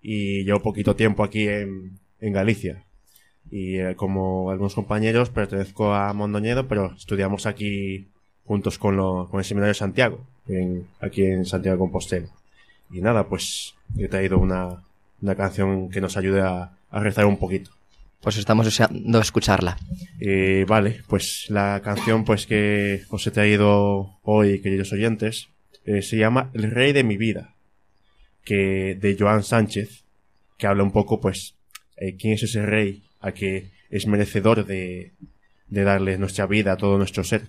[0.00, 2.86] y llevo poquito tiempo aquí en, en Galicia.
[3.50, 8.08] Y como algunos compañeros pertenezco a Mondoñedo, pero estudiamos aquí
[8.44, 12.28] juntos con, lo, con el Seminario de Santiago, en, aquí en Santiago de Compostela.
[12.90, 14.82] Y nada, pues he traído una,
[15.20, 17.70] una canción que nos ayude a, a rezar un poquito.
[18.20, 19.76] Pues estamos deseando escucharla.
[20.18, 25.48] Eh, vale, pues la canción pues que os he traído hoy, queridos oyentes,
[25.84, 27.54] eh, se llama El Rey de mi vida,
[28.42, 30.04] que de Joan Sánchez,
[30.56, 31.54] que habla un poco pues
[31.96, 35.12] eh, quién es ese rey a que es merecedor de,
[35.68, 37.48] de darle nuestra vida a todo nuestro ser.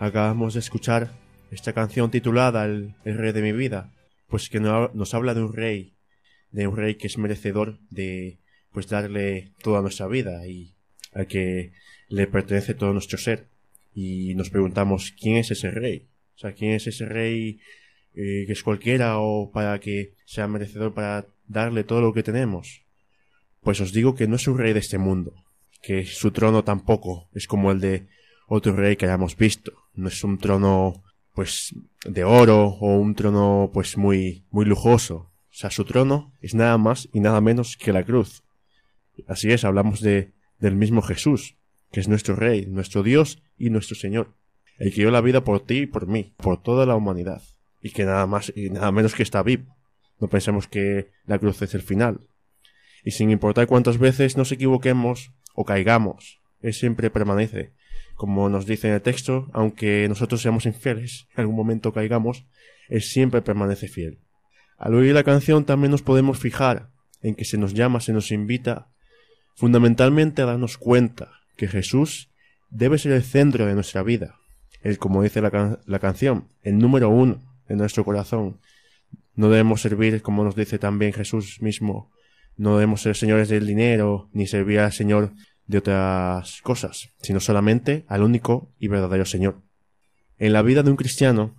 [0.00, 1.10] Acabamos de escuchar
[1.50, 3.92] esta canción titulada El, Rey de mi vida,
[4.28, 5.96] pues que nos habla de un rey,
[6.52, 8.38] de un rey que es merecedor de
[8.72, 10.77] pues darle toda nuestra vida y
[11.12, 11.72] al que
[12.08, 13.48] le pertenece todo nuestro ser.
[13.94, 16.06] Y nos preguntamos quién es ese rey.
[16.36, 17.60] O sea, quién es ese rey
[18.14, 22.82] eh, que es cualquiera o para que sea merecedor para darle todo lo que tenemos.
[23.60, 25.34] Pues os digo que no es un rey de este mundo,
[25.82, 28.06] que su trono tampoco es como el de
[28.48, 29.72] otro rey que hayamos visto.
[29.94, 31.02] No es un trono
[31.34, 35.30] pues de oro o un trono pues muy muy lujoso.
[35.50, 38.42] O sea, su trono es nada más y nada menos que la cruz.
[39.26, 41.56] Así es, hablamos de del mismo Jesús,
[41.90, 44.34] que es nuestro rey, nuestro Dios y nuestro Señor,
[44.78, 47.42] el que dio la vida por ti y por mí, por toda la humanidad,
[47.82, 49.76] y que nada más y nada menos que está vivo.
[50.20, 52.28] No pensemos que la cruz es el final.
[53.04, 57.72] Y sin importar cuántas veces nos equivoquemos o caigamos, Él siempre permanece,
[58.14, 62.46] como nos dice en el texto, aunque nosotros seamos infieles, en algún momento caigamos,
[62.88, 64.18] Él siempre permanece fiel.
[64.76, 66.90] Al oír la canción también nos podemos fijar
[67.22, 68.90] en que se nos llama, se nos invita,
[69.58, 72.30] fundamentalmente a darnos cuenta que Jesús
[72.70, 74.36] debe ser el centro de nuestra vida,
[74.82, 78.60] el, como dice la, la canción, el número uno en nuestro corazón.
[79.34, 82.12] No debemos servir, como nos dice también Jesús mismo,
[82.56, 85.32] no debemos ser señores del dinero, ni servir al Señor
[85.66, 89.60] de otras cosas, sino solamente al único y verdadero Señor.
[90.38, 91.56] En la vida de un cristiano,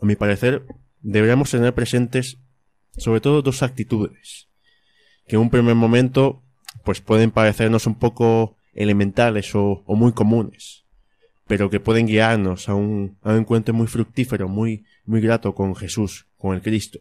[0.00, 0.64] a mi parecer,
[1.02, 2.38] deberíamos tener presentes
[2.96, 4.48] sobre todo dos actitudes,
[5.26, 6.42] que en un primer momento
[6.84, 10.84] pues pueden parecernos un poco elementales o, muy comunes,
[11.46, 15.74] pero que pueden guiarnos a un, a un encuentro muy fructífero, muy, muy grato con
[15.74, 17.00] Jesús, con el Cristo.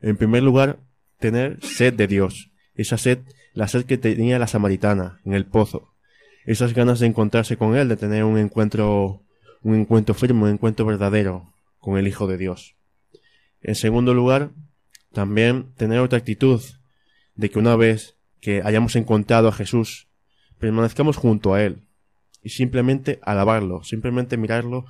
[0.00, 0.78] En primer lugar,
[1.18, 3.20] tener sed de Dios, esa sed
[3.52, 5.94] la sed que tenía la samaritana en el pozo,
[6.46, 9.22] esas ganas de encontrarse con él, de tener un encuentro,
[9.62, 12.76] un encuentro firme, un encuentro verdadero con el Hijo de Dios.
[13.60, 14.50] En segundo lugar,
[15.12, 16.62] también tener otra actitud
[17.34, 20.08] de que una vez que hayamos encontrado a Jesús,
[20.58, 21.82] permanezcamos junto a Él
[22.42, 24.86] y simplemente alabarlo, simplemente mirarlo,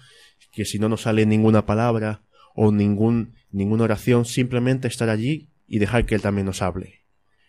[0.52, 2.22] que si no nos sale ninguna palabra
[2.54, 7.00] o ningún, ninguna oración, simplemente estar allí y dejar que Él también nos hable.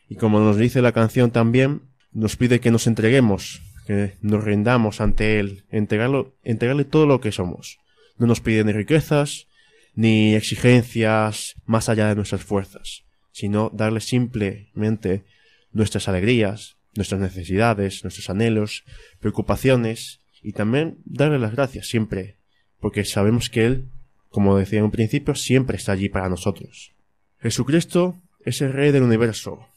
[0.08, 5.02] Y como nos dice la canción también, nos pide que nos entreguemos, que nos rindamos
[5.02, 7.80] ante Él, entregarlo, entregarle todo lo que somos.
[8.18, 9.48] No nos pide ni riquezas,
[9.96, 15.24] ni exigencias más allá de nuestras fuerzas, sino darle simplemente
[15.72, 18.84] nuestras alegrías, nuestras necesidades, nuestros anhelos,
[19.20, 22.38] preocupaciones, y también darle las gracias siempre,
[22.80, 23.90] porque sabemos que Él,
[24.30, 26.94] como decía en un principio, siempre está allí para nosotros.
[27.40, 29.68] Jesucristo es el Rey del universo,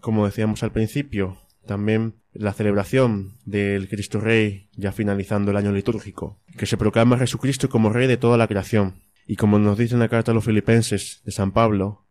[0.00, 6.40] como decíamos al principio, también la celebración del Cristo Rey, ya finalizando el año litúrgico,
[6.56, 9.02] que se proclama Jesucristo como Rey de toda la creación.
[9.26, 12.06] Y como nos dice en la carta a los filipenses de San Pablo,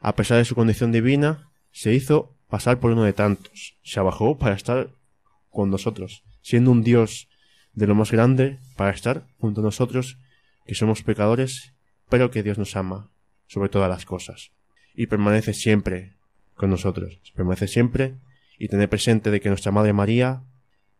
[0.00, 4.38] a pesar de su condición divina, se hizo pasar por uno de tantos, se abajó
[4.38, 4.90] para estar
[5.50, 7.28] con nosotros, siendo un Dios
[7.72, 10.18] de lo más grande para estar junto a nosotros,
[10.66, 11.74] que somos pecadores,
[12.08, 13.10] pero que Dios nos ama
[13.46, 14.52] sobre todas las cosas,
[14.94, 16.14] y permanece siempre
[16.54, 17.20] con nosotros.
[17.34, 18.14] Permanece siempre
[18.58, 20.44] y tener presente de que nuestra Madre María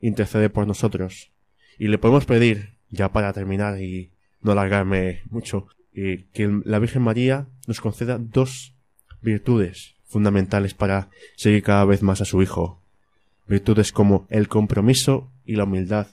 [0.00, 1.32] intercede por nosotros.
[1.78, 7.46] Y le podemos pedir, ya para terminar y no alargarme mucho, que la Virgen María
[7.66, 8.74] nos conceda dos
[9.22, 12.80] virtudes fundamentales para seguir cada vez más a su Hijo.
[13.48, 16.06] Virtudes como el compromiso y la humildad,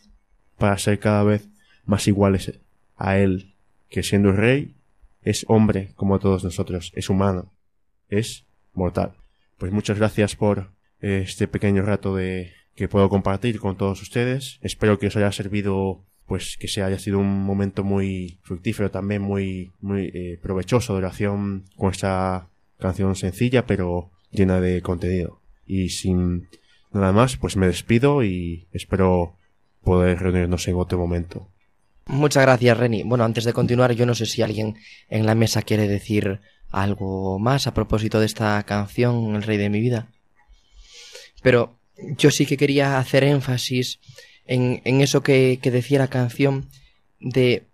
[0.57, 1.47] para ser cada vez
[1.85, 2.59] más iguales
[2.97, 3.53] a Él,
[3.89, 4.73] que siendo rey,
[5.21, 7.53] es hombre como todos nosotros, es humano,
[8.09, 9.13] es mortal.
[9.59, 14.57] Pues muchas gracias por eh, este pequeño rato de que puedo compartir con todos ustedes.
[14.61, 19.21] Espero que os haya servido, pues que se haya sido un momento muy fructífero también,
[19.21, 22.47] muy, muy eh, provechoso de oración con esta
[22.81, 25.41] canción sencilla pero llena de contenido.
[25.65, 26.49] Y sin
[26.91, 29.37] nada más, pues me despido y espero
[29.83, 31.47] poder reunirnos en otro momento.
[32.07, 33.03] Muchas gracias, Reni.
[33.03, 34.75] Bueno, antes de continuar, yo no sé si alguien
[35.07, 39.69] en la mesa quiere decir algo más a propósito de esta canción, El Rey de
[39.69, 40.09] mi vida.
[41.41, 41.77] Pero
[42.17, 43.99] yo sí que quería hacer énfasis
[44.45, 46.69] en, en eso que, que decía la canción
[47.19, 47.67] de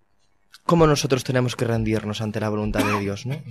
[0.65, 3.41] cómo nosotros tenemos que rendirnos ante la voluntad de Dios, ¿no?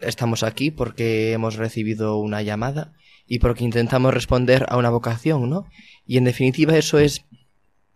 [0.00, 2.92] Estamos aquí porque hemos recibido una llamada
[3.26, 5.66] y porque intentamos responder a una vocación, ¿no?
[6.06, 7.24] Y en definitiva eso es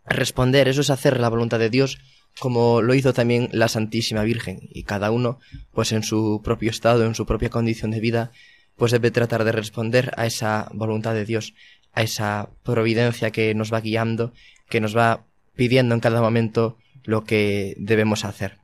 [0.07, 1.99] responder, eso es hacer la voluntad de Dios
[2.39, 5.39] como lo hizo también la Santísima Virgen, y cada uno,
[5.73, 8.33] pues en su propio estado, en su propia condición de vida,
[8.77, 11.55] pues debe tratar de responder a esa voluntad de Dios,
[11.93, 14.33] a esa providencia que nos va guiando,
[14.69, 15.25] que nos va
[15.55, 18.59] pidiendo en cada momento lo que debemos hacer.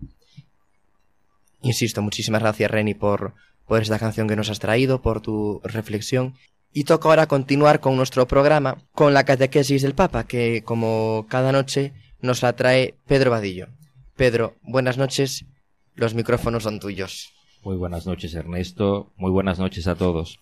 [1.63, 3.35] Insisto, muchísimas gracias Reni por,
[3.67, 6.35] por esta canción que nos has traído, por tu reflexión.
[6.73, 11.53] Y toca ahora continuar con nuestro programa, con la catequesis del Papa, que como cada
[11.53, 13.69] noche nos la trae Pedro Vadillo.
[14.17, 15.47] Pedro, buenas noches,
[15.95, 17.33] los micrófonos son tuyos.
[17.63, 20.41] Muy buenas noches Ernesto, muy buenas noches a todos.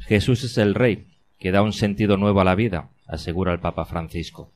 [0.00, 1.06] Jesús es el Rey,
[1.38, 4.52] que da un sentido nuevo a la vida, asegura el Papa Francisco.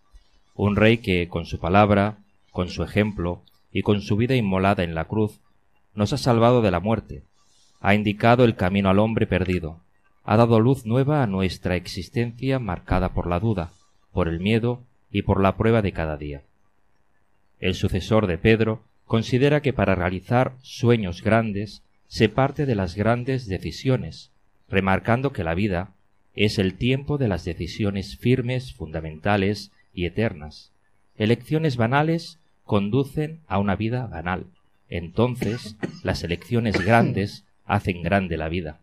[0.54, 2.18] Un Rey que, con su palabra,
[2.52, 3.42] con su ejemplo
[3.72, 5.40] y con su vida inmolada en la cruz,
[5.98, 7.24] nos ha salvado de la muerte,
[7.80, 9.80] ha indicado el camino al hombre perdido,
[10.22, 13.72] ha dado luz nueva a nuestra existencia marcada por la duda,
[14.12, 16.42] por el miedo y por la prueba de cada día.
[17.58, 23.48] El sucesor de Pedro considera que para realizar sueños grandes se parte de las grandes
[23.48, 24.30] decisiones,
[24.68, 25.94] remarcando que la vida
[26.36, 30.70] es el tiempo de las decisiones firmes, fundamentales y eternas.
[31.16, 34.46] Elecciones banales conducen a una vida banal.
[34.88, 38.80] Entonces, las elecciones grandes hacen grande la vida.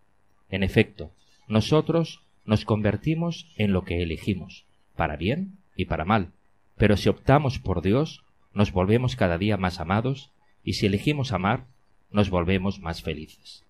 [0.49, 1.11] En efecto,
[1.47, 6.31] nosotros nos convertimos en lo que elegimos, para bien y para mal.
[6.77, 10.31] Pero si optamos por Dios, nos volvemos cada día más amados,
[10.63, 11.65] y si elegimos amar,
[12.11, 13.63] nos volvemos más felices.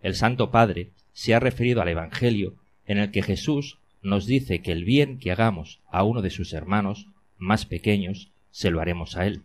[0.00, 2.54] El Santo Padre se ha referido al Evangelio
[2.86, 6.52] en el que Jesús nos dice que el bien que hagamos a uno de sus
[6.52, 7.06] hermanos
[7.38, 9.42] más pequeños, se lo haremos a él.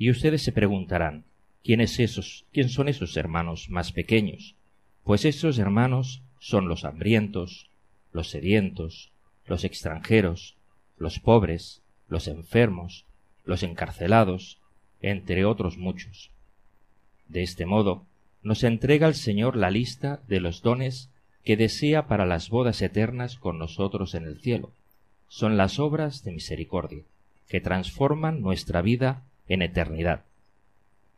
[0.00, 1.24] Y ustedes se preguntarán,
[1.62, 4.54] ¿quiénes esos, quién son esos hermanos más pequeños?
[5.04, 7.68] Pues esos hermanos son los hambrientos,
[8.10, 9.12] los sedientos,
[9.44, 10.56] los extranjeros,
[10.96, 13.04] los pobres, los enfermos,
[13.44, 14.58] los encarcelados,
[15.02, 16.30] entre otros muchos.
[17.28, 18.06] De este modo,
[18.42, 21.10] nos entrega el Señor la lista de los dones
[21.44, 24.72] que desea para las bodas eternas con nosotros en el cielo.
[25.28, 27.02] Son las obras de misericordia,
[27.48, 30.24] que transforman nuestra vida en eternidad.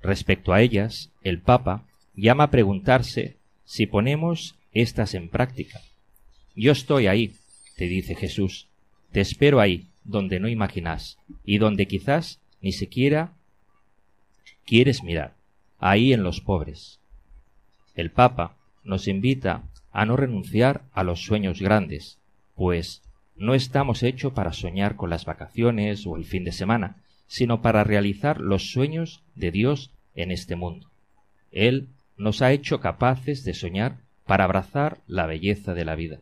[0.02, 5.80] Respecto a ellas, el Papa llama a preguntarse si ponemos estas en práctica.
[6.56, 7.36] Yo estoy ahí,
[7.76, 8.66] te dice Jesús,
[9.12, 13.34] te espero ahí, donde no imaginas, y donde quizás ni siquiera
[14.64, 15.34] quieres mirar,
[15.78, 17.00] ahí en los pobres.
[17.94, 19.62] El Papa nos invita
[19.92, 22.18] a no renunciar a los sueños grandes,
[22.54, 23.02] pues
[23.36, 26.96] no estamos hechos para soñar con las vacaciones o el fin de semana,
[27.32, 30.90] sino para realizar los sueños de Dios en este mundo.
[31.50, 36.20] Él nos ha hecho capaces de soñar para abrazar la belleza de la vida.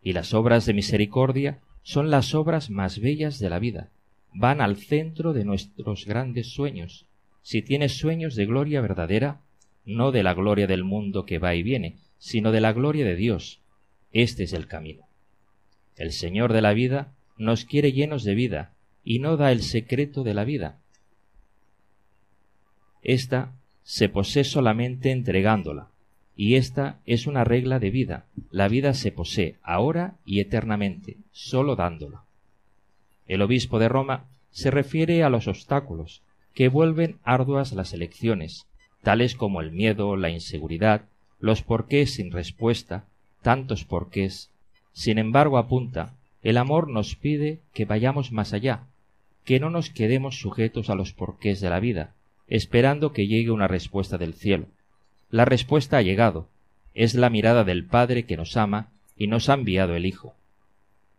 [0.00, 3.88] Y las obras de misericordia son las obras más bellas de la vida,
[4.32, 7.06] van al centro de nuestros grandes sueños.
[7.42, 9.40] Si tienes sueños de gloria verdadera,
[9.84, 13.16] no de la gloria del mundo que va y viene, sino de la gloria de
[13.16, 13.60] Dios,
[14.12, 15.02] este es el camino.
[15.96, 18.75] El Señor de la vida nos quiere llenos de vida
[19.08, 20.80] y no da el secreto de la vida.
[23.02, 23.52] Esta
[23.84, 25.90] se posee solamente entregándola,
[26.34, 28.26] y esta es una regla de vida.
[28.50, 32.24] La vida se posee ahora y eternamente, sólo dándola.
[33.28, 38.66] El obispo de Roma se refiere a los obstáculos que vuelven arduas las elecciones,
[39.04, 41.02] tales como el miedo, la inseguridad,
[41.38, 43.04] los porqués sin respuesta,
[43.40, 44.50] tantos porqués.
[44.92, 48.88] Sin embargo, apunta, el amor nos pide que vayamos más allá,
[49.46, 52.12] que no nos quedemos sujetos a los porqués de la vida,
[52.48, 54.66] esperando que llegue una respuesta del cielo.
[55.30, 56.48] La respuesta ha llegado,
[56.94, 60.34] es la mirada del Padre que nos ama y nos ha enviado el Hijo.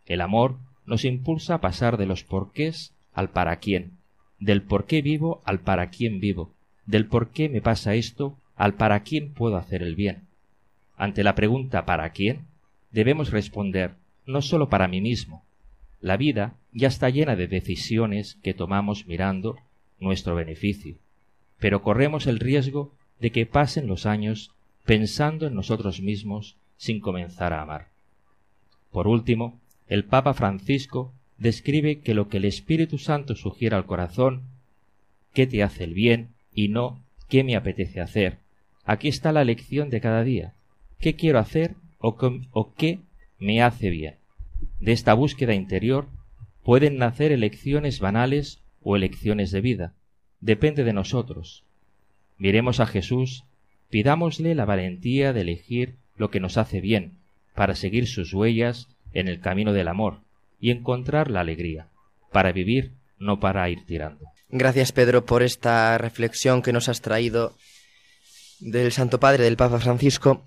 [0.06, 3.94] El amor nos impulsa a pasar de los porqués al para quién,
[4.40, 6.54] del por qué vivo al para quién vivo,
[6.86, 10.28] del por qué me pasa esto al para quién puedo hacer el bien.
[10.98, 12.48] Ante la pregunta ¿para quién?
[12.92, 15.47] debemos responder no sólo para mí mismo.
[16.02, 19.58] La vida ya está llena de decisiones que tomamos mirando
[20.00, 20.96] nuestro beneficio,
[21.60, 24.52] pero corremos el riesgo de que pasen los años
[24.86, 27.88] pensando en nosotros mismos sin comenzar a amar.
[28.92, 34.44] Por último, el Papa Francisco describe que lo que el Espíritu Santo sugiere al corazón,
[35.34, 38.40] qué te hace el bien y no qué me apetece hacer,
[38.88, 40.54] Aquí está la lección de cada día.
[41.02, 43.00] ¿Qué quiero hacer o, qué
[43.38, 44.16] me hace bien?
[44.80, 46.08] De esta búsqueda interior
[46.64, 49.94] pueden nacer elecciones banales o elecciones de vida.
[50.40, 51.64] Depende de nosotros.
[52.38, 53.44] Miremos a Jesús,
[53.90, 57.18] pidámosle la valentía de elegir lo que nos hace bien,
[57.56, 60.22] para seguir sus huellas en el camino del amor
[60.60, 61.88] y encontrar la alegría,
[62.32, 64.26] para vivir, no para ir tirando.
[64.50, 67.56] Gracias Pedro por esta reflexión que nos has traído
[68.60, 70.46] del Santo Padre, del Papa Francisco,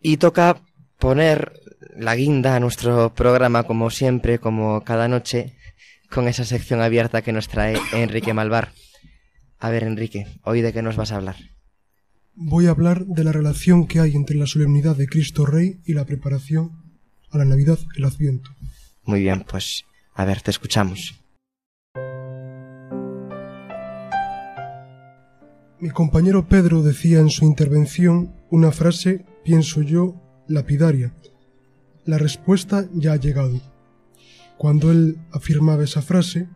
[0.00, 0.60] y toca
[0.98, 1.60] poner
[1.96, 5.54] la guinda a nuestro programa, como siempre, como cada noche,
[6.10, 8.72] con esa sección abierta que nos trae Enrique Malvar.
[9.58, 11.36] A ver, Enrique, hoy de qué nos vas a hablar.
[12.34, 15.94] Voy a hablar de la relación que hay entre la solemnidad de Cristo Rey y
[15.94, 16.72] la preparación
[17.30, 18.50] a la Navidad, el Adviento.
[19.04, 21.20] Muy bien, pues a ver, te escuchamos.
[25.80, 31.14] Mi compañero Pedro decía en su intervención una frase, pienso yo, lapidaria.
[32.06, 33.60] La respuesta ya ha llegado.
[34.58, 36.48] Cuando él afirmaba esa frase,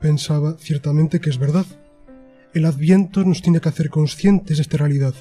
[0.00, 1.64] pensaba ciertamente que es verdad.
[2.52, 5.14] El adviento nos tiene que hacer conscientes de esta realidad.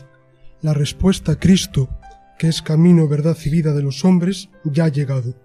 [0.62, 1.90] La respuesta a Cristo,
[2.38, 5.36] que es camino, verdad y vida de los hombres, ya ha llegado.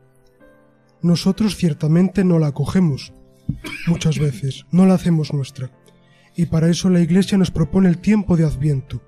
[1.01, 3.13] Nosotros ciertamente no la acogemos,
[3.87, 5.71] muchas veces, no la hacemos nuestra.
[6.35, 9.03] Y para eso la Iglesia nos propone el tiempo de adviento,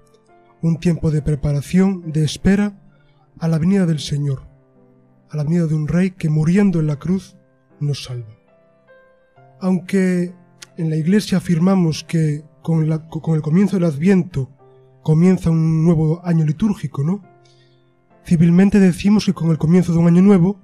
[0.63, 2.81] un tiempo de preparación, de espera
[3.41, 4.46] a la venida del Señor,
[5.37, 7.37] la venida de un Rey que muriendo en la cruz
[7.79, 8.35] nos salva.
[9.61, 10.35] Aunque
[10.79, 14.51] en la Iglesia afirmamos que con, el comienzo del Adviento
[15.03, 17.23] comienza un nuevo año litúrgico, ¿no?
[18.25, 20.59] Civilmente decimos que con el comienzo de un año nuevo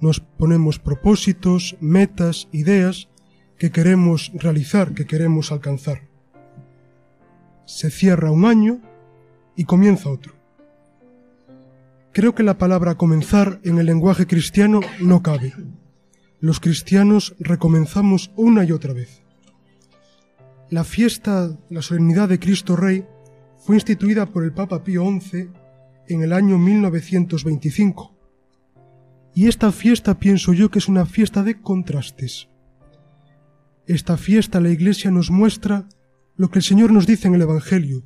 [0.00, 3.08] nos ponemos propósitos, metas, ideas
[3.56, 6.08] que queremos realizar, que queremos alcanzar.
[7.66, 8.80] Se cierra un año
[9.56, 10.37] y comienza otro.
[12.18, 15.54] Creo que la palabra comenzar en el lenguaje cristiano no cabe.
[16.40, 19.22] Los cristianos recomenzamos una y otra vez.
[20.68, 23.06] La fiesta, la solemnidad de Cristo Rey,
[23.58, 25.48] fue instituida por el Papa Pío XI
[26.08, 28.12] en el año 1925.
[29.36, 32.48] Y esta fiesta pienso yo que es una fiesta de contrastes.
[33.86, 35.88] Esta fiesta la Iglesia nos muestra
[36.34, 38.02] lo que el Señor nos dice en el Evangelio,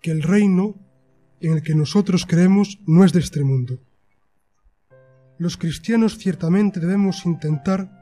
[0.00, 0.89] que el reino
[1.40, 3.80] en el que nosotros creemos no es de este mundo.
[5.38, 8.00] Los cristianos ciertamente debemos intentar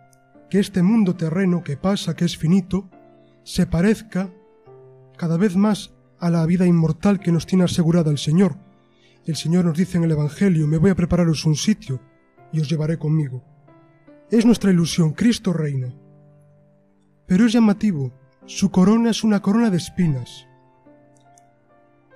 [0.50, 2.90] que este mundo terreno que pasa, que es finito,
[3.44, 4.32] se parezca
[5.16, 8.56] cada vez más a la vida inmortal que nos tiene asegurada el Señor.
[9.24, 12.00] El Señor nos dice en el Evangelio, me voy a prepararos un sitio
[12.52, 13.44] y os llevaré conmigo.
[14.30, 15.94] Es nuestra ilusión, Cristo reina.
[17.26, 18.12] Pero es llamativo,
[18.46, 20.47] su corona es una corona de espinas.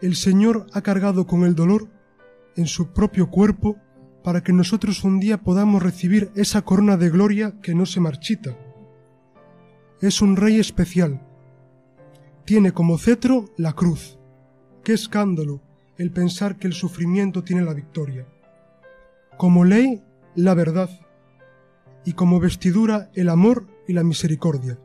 [0.03, 1.89] El Señor ha cargado con el dolor
[2.57, 3.77] en su propio cuerpo
[4.25, 8.59] para que nosotros un día podamos recibir esa corona de gloria que no se marchita.
[10.01, 11.25] Es un rey especial.
[12.45, 14.19] Tiene como cetro la cruz.
[14.83, 15.63] Qué escándalo
[15.99, 18.27] el pensar que el sufrimiento tiene la victoria.
[19.37, 20.03] Como ley,
[20.35, 20.91] la verdad.
[22.05, 24.81] Y como vestidura, el amor y la misericordia.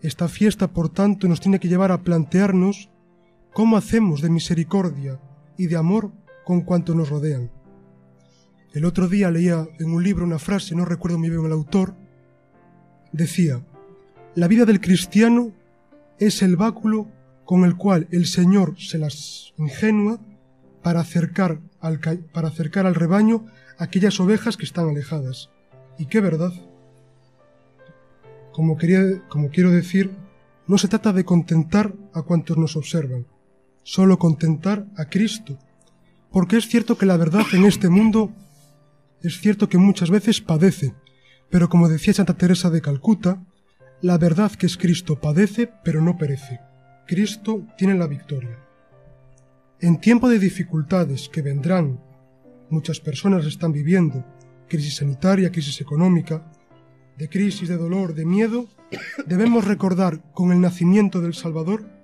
[0.00, 2.91] Esta fiesta, por tanto, nos tiene que llevar a plantearnos
[3.52, 5.20] cómo hacemos de misericordia
[5.56, 6.12] y de amor
[6.44, 7.50] con cuanto nos rodean.
[8.72, 11.94] El otro día leía en un libro una frase, no recuerdo muy bien el autor,
[13.12, 13.62] decía,
[14.34, 15.52] la vida del cristiano
[16.18, 17.08] es el báculo
[17.44, 20.18] con el cual el Señor se las ingenua
[20.82, 22.00] para acercar al,
[22.32, 23.46] para acercar al rebaño
[23.78, 25.50] aquellas ovejas que están alejadas.
[25.98, 26.52] Y qué verdad.
[28.52, 30.10] Como, quería, como quiero decir,
[30.66, 33.26] no se trata de contentar a cuantos nos observan,
[33.82, 35.58] solo contentar a Cristo,
[36.30, 38.32] porque es cierto que la verdad en este mundo
[39.22, 40.94] es cierto que muchas veces padece,
[41.50, 43.44] pero como decía Santa Teresa de Calcuta,
[44.00, 46.60] la verdad que es Cristo padece, pero no perece.
[47.06, 48.58] Cristo tiene la victoria.
[49.80, 52.00] En tiempo de dificultades que vendrán,
[52.70, 54.24] muchas personas están viviendo,
[54.68, 56.50] crisis sanitaria, crisis económica,
[57.16, 58.68] de crisis, de dolor, de miedo,
[59.26, 62.01] debemos recordar con el nacimiento del Salvador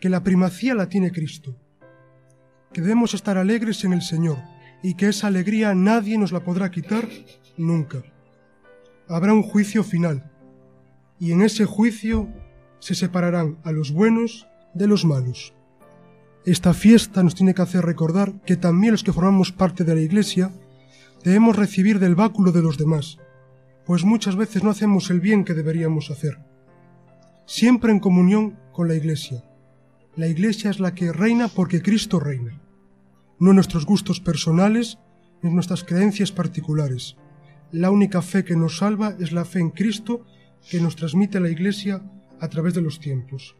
[0.00, 1.56] que la primacía la tiene Cristo,
[2.72, 4.38] que debemos estar alegres en el Señor
[4.82, 7.08] y que esa alegría nadie nos la podrá quitar
[7.56, 8.02] nunca.
[9.08, 10.30] Habrá un juicio final
[11.18, 12.28] y en ese juicio
[12.78, 15.52] se separarán a los buenos de los malos.
[16.46, 20.00] Esta fiesta nos tiene que hacer recordar que también los que formamos parte de la
[20.00, 20.50] Iglesia
[21.22, 23.18] debemos recibir del báculo de los demás,
[23.84, 26.38] pues muchas veces no hacemos el bien que deberíamos hacer.
[27.44, 29.44] Siempre en comunión con la Iglesia.
[30.16, 32.60] La Iglesia es la que reina porque Cristo reina,
[33.38, 34.98] no nuestros gustos personales
[35.40, 37.16] ni nuestras creencias particulares.
[37.70, 40.26] La única fe que nos salva es la fe en Cristo
[40.68, 42.02] que nos transmite la Iglesia
[42.40, 43.54] a través de los tiempos.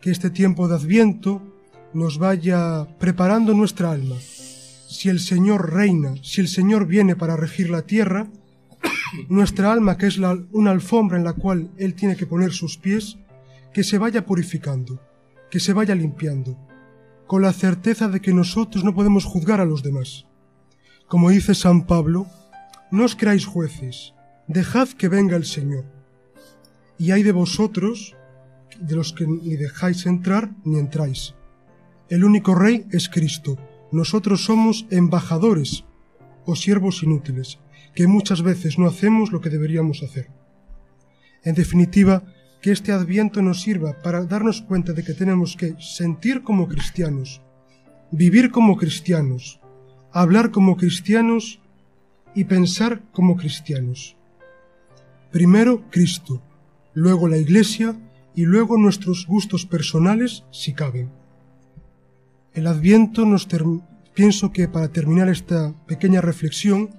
[0.00, 1.42] Que este tiempo de Adviento
[1.92, 4.16] nos vaya preparando nuestra alma.
[4.20, 8.28] Si el Señor reina, si el Señor viene para regir la tierra,
[9.28, 13.18] nuestra alma, que es una alfombra en la cual Él tiene que poner sus pies,
[13.74, 15.00] que se vaya purificando,
[15.52, 16.56] que se vaya limpiando,
[17.26, 20.24] con la certeza de que nosotros no podemos juzgar a los demás.
[21.08, 22.26] Como dice San Pablo,
[22.90, 24.14] no os creáis jueces,
[24.48, 25.84] dejad que venga el Señor.
[26.96, 28.16] Y hay de vosotros,
[28.80, 31.34] de los que ni dejáis entrar ni entráis.
[32.08, 33.58] El único rey es Cristo.
[33.90, 35.84] Nosotros somos embajadores
[36.46, 37.58] o siervos inútiles,
[37.94, 40.30] que muchas veces no hacemos lo que deberíamos hacer.
[41.44, 42.22] En definitiva,
[42.62, 47.42] que este adviento nos sirva para darnos cuenta de que tenemos que sentir como cristianos,
[48.12, 49.60] vivir como cristianos,
[50.12, 51.60] hablar como cristianos
[52.36, 54.16] y pensar como cristianos.
[55.32, 56.40] Primero Cristo,
[56.94, 57.96] luego la Iglesia
[58.34, 61.10] y luego nuestros gustos personales si caben.
[62.54, 63.48] El adviento nos
[64.14, 66.90] pienso que para terminar esta pequeña reflexión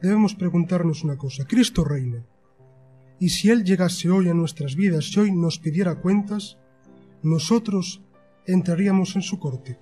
[0.00, 1.46] debemos preguntarnos una cosa.
[1.46, 2.24] Cristo reina.
[3.22, 6.58] Y si Él llegase hoy a nuestras vidas, si hoy nos pidiera cuentas,
[7.22, 8.02] nosotros
[8.48, 9.78] entraríamos en su corte.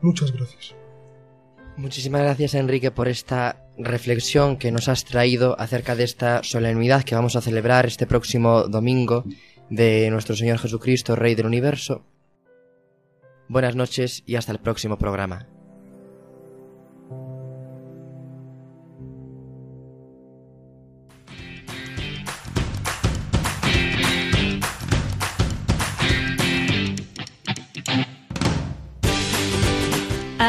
[0.00, 0.74] Muchas gracias.
[1.76, 7.14] Muchísimas gracias Enrique por esta reflexión que nos has traído acerca de esta solemnidad que
[7.14, 9.24] vamos a celebrar este próximo domingo
[9.68, 12.06] de nuestro Señor Jesucristo, Rey del Universo.
[13.46, 15.59] Buenas noches y hasta el próximo programa.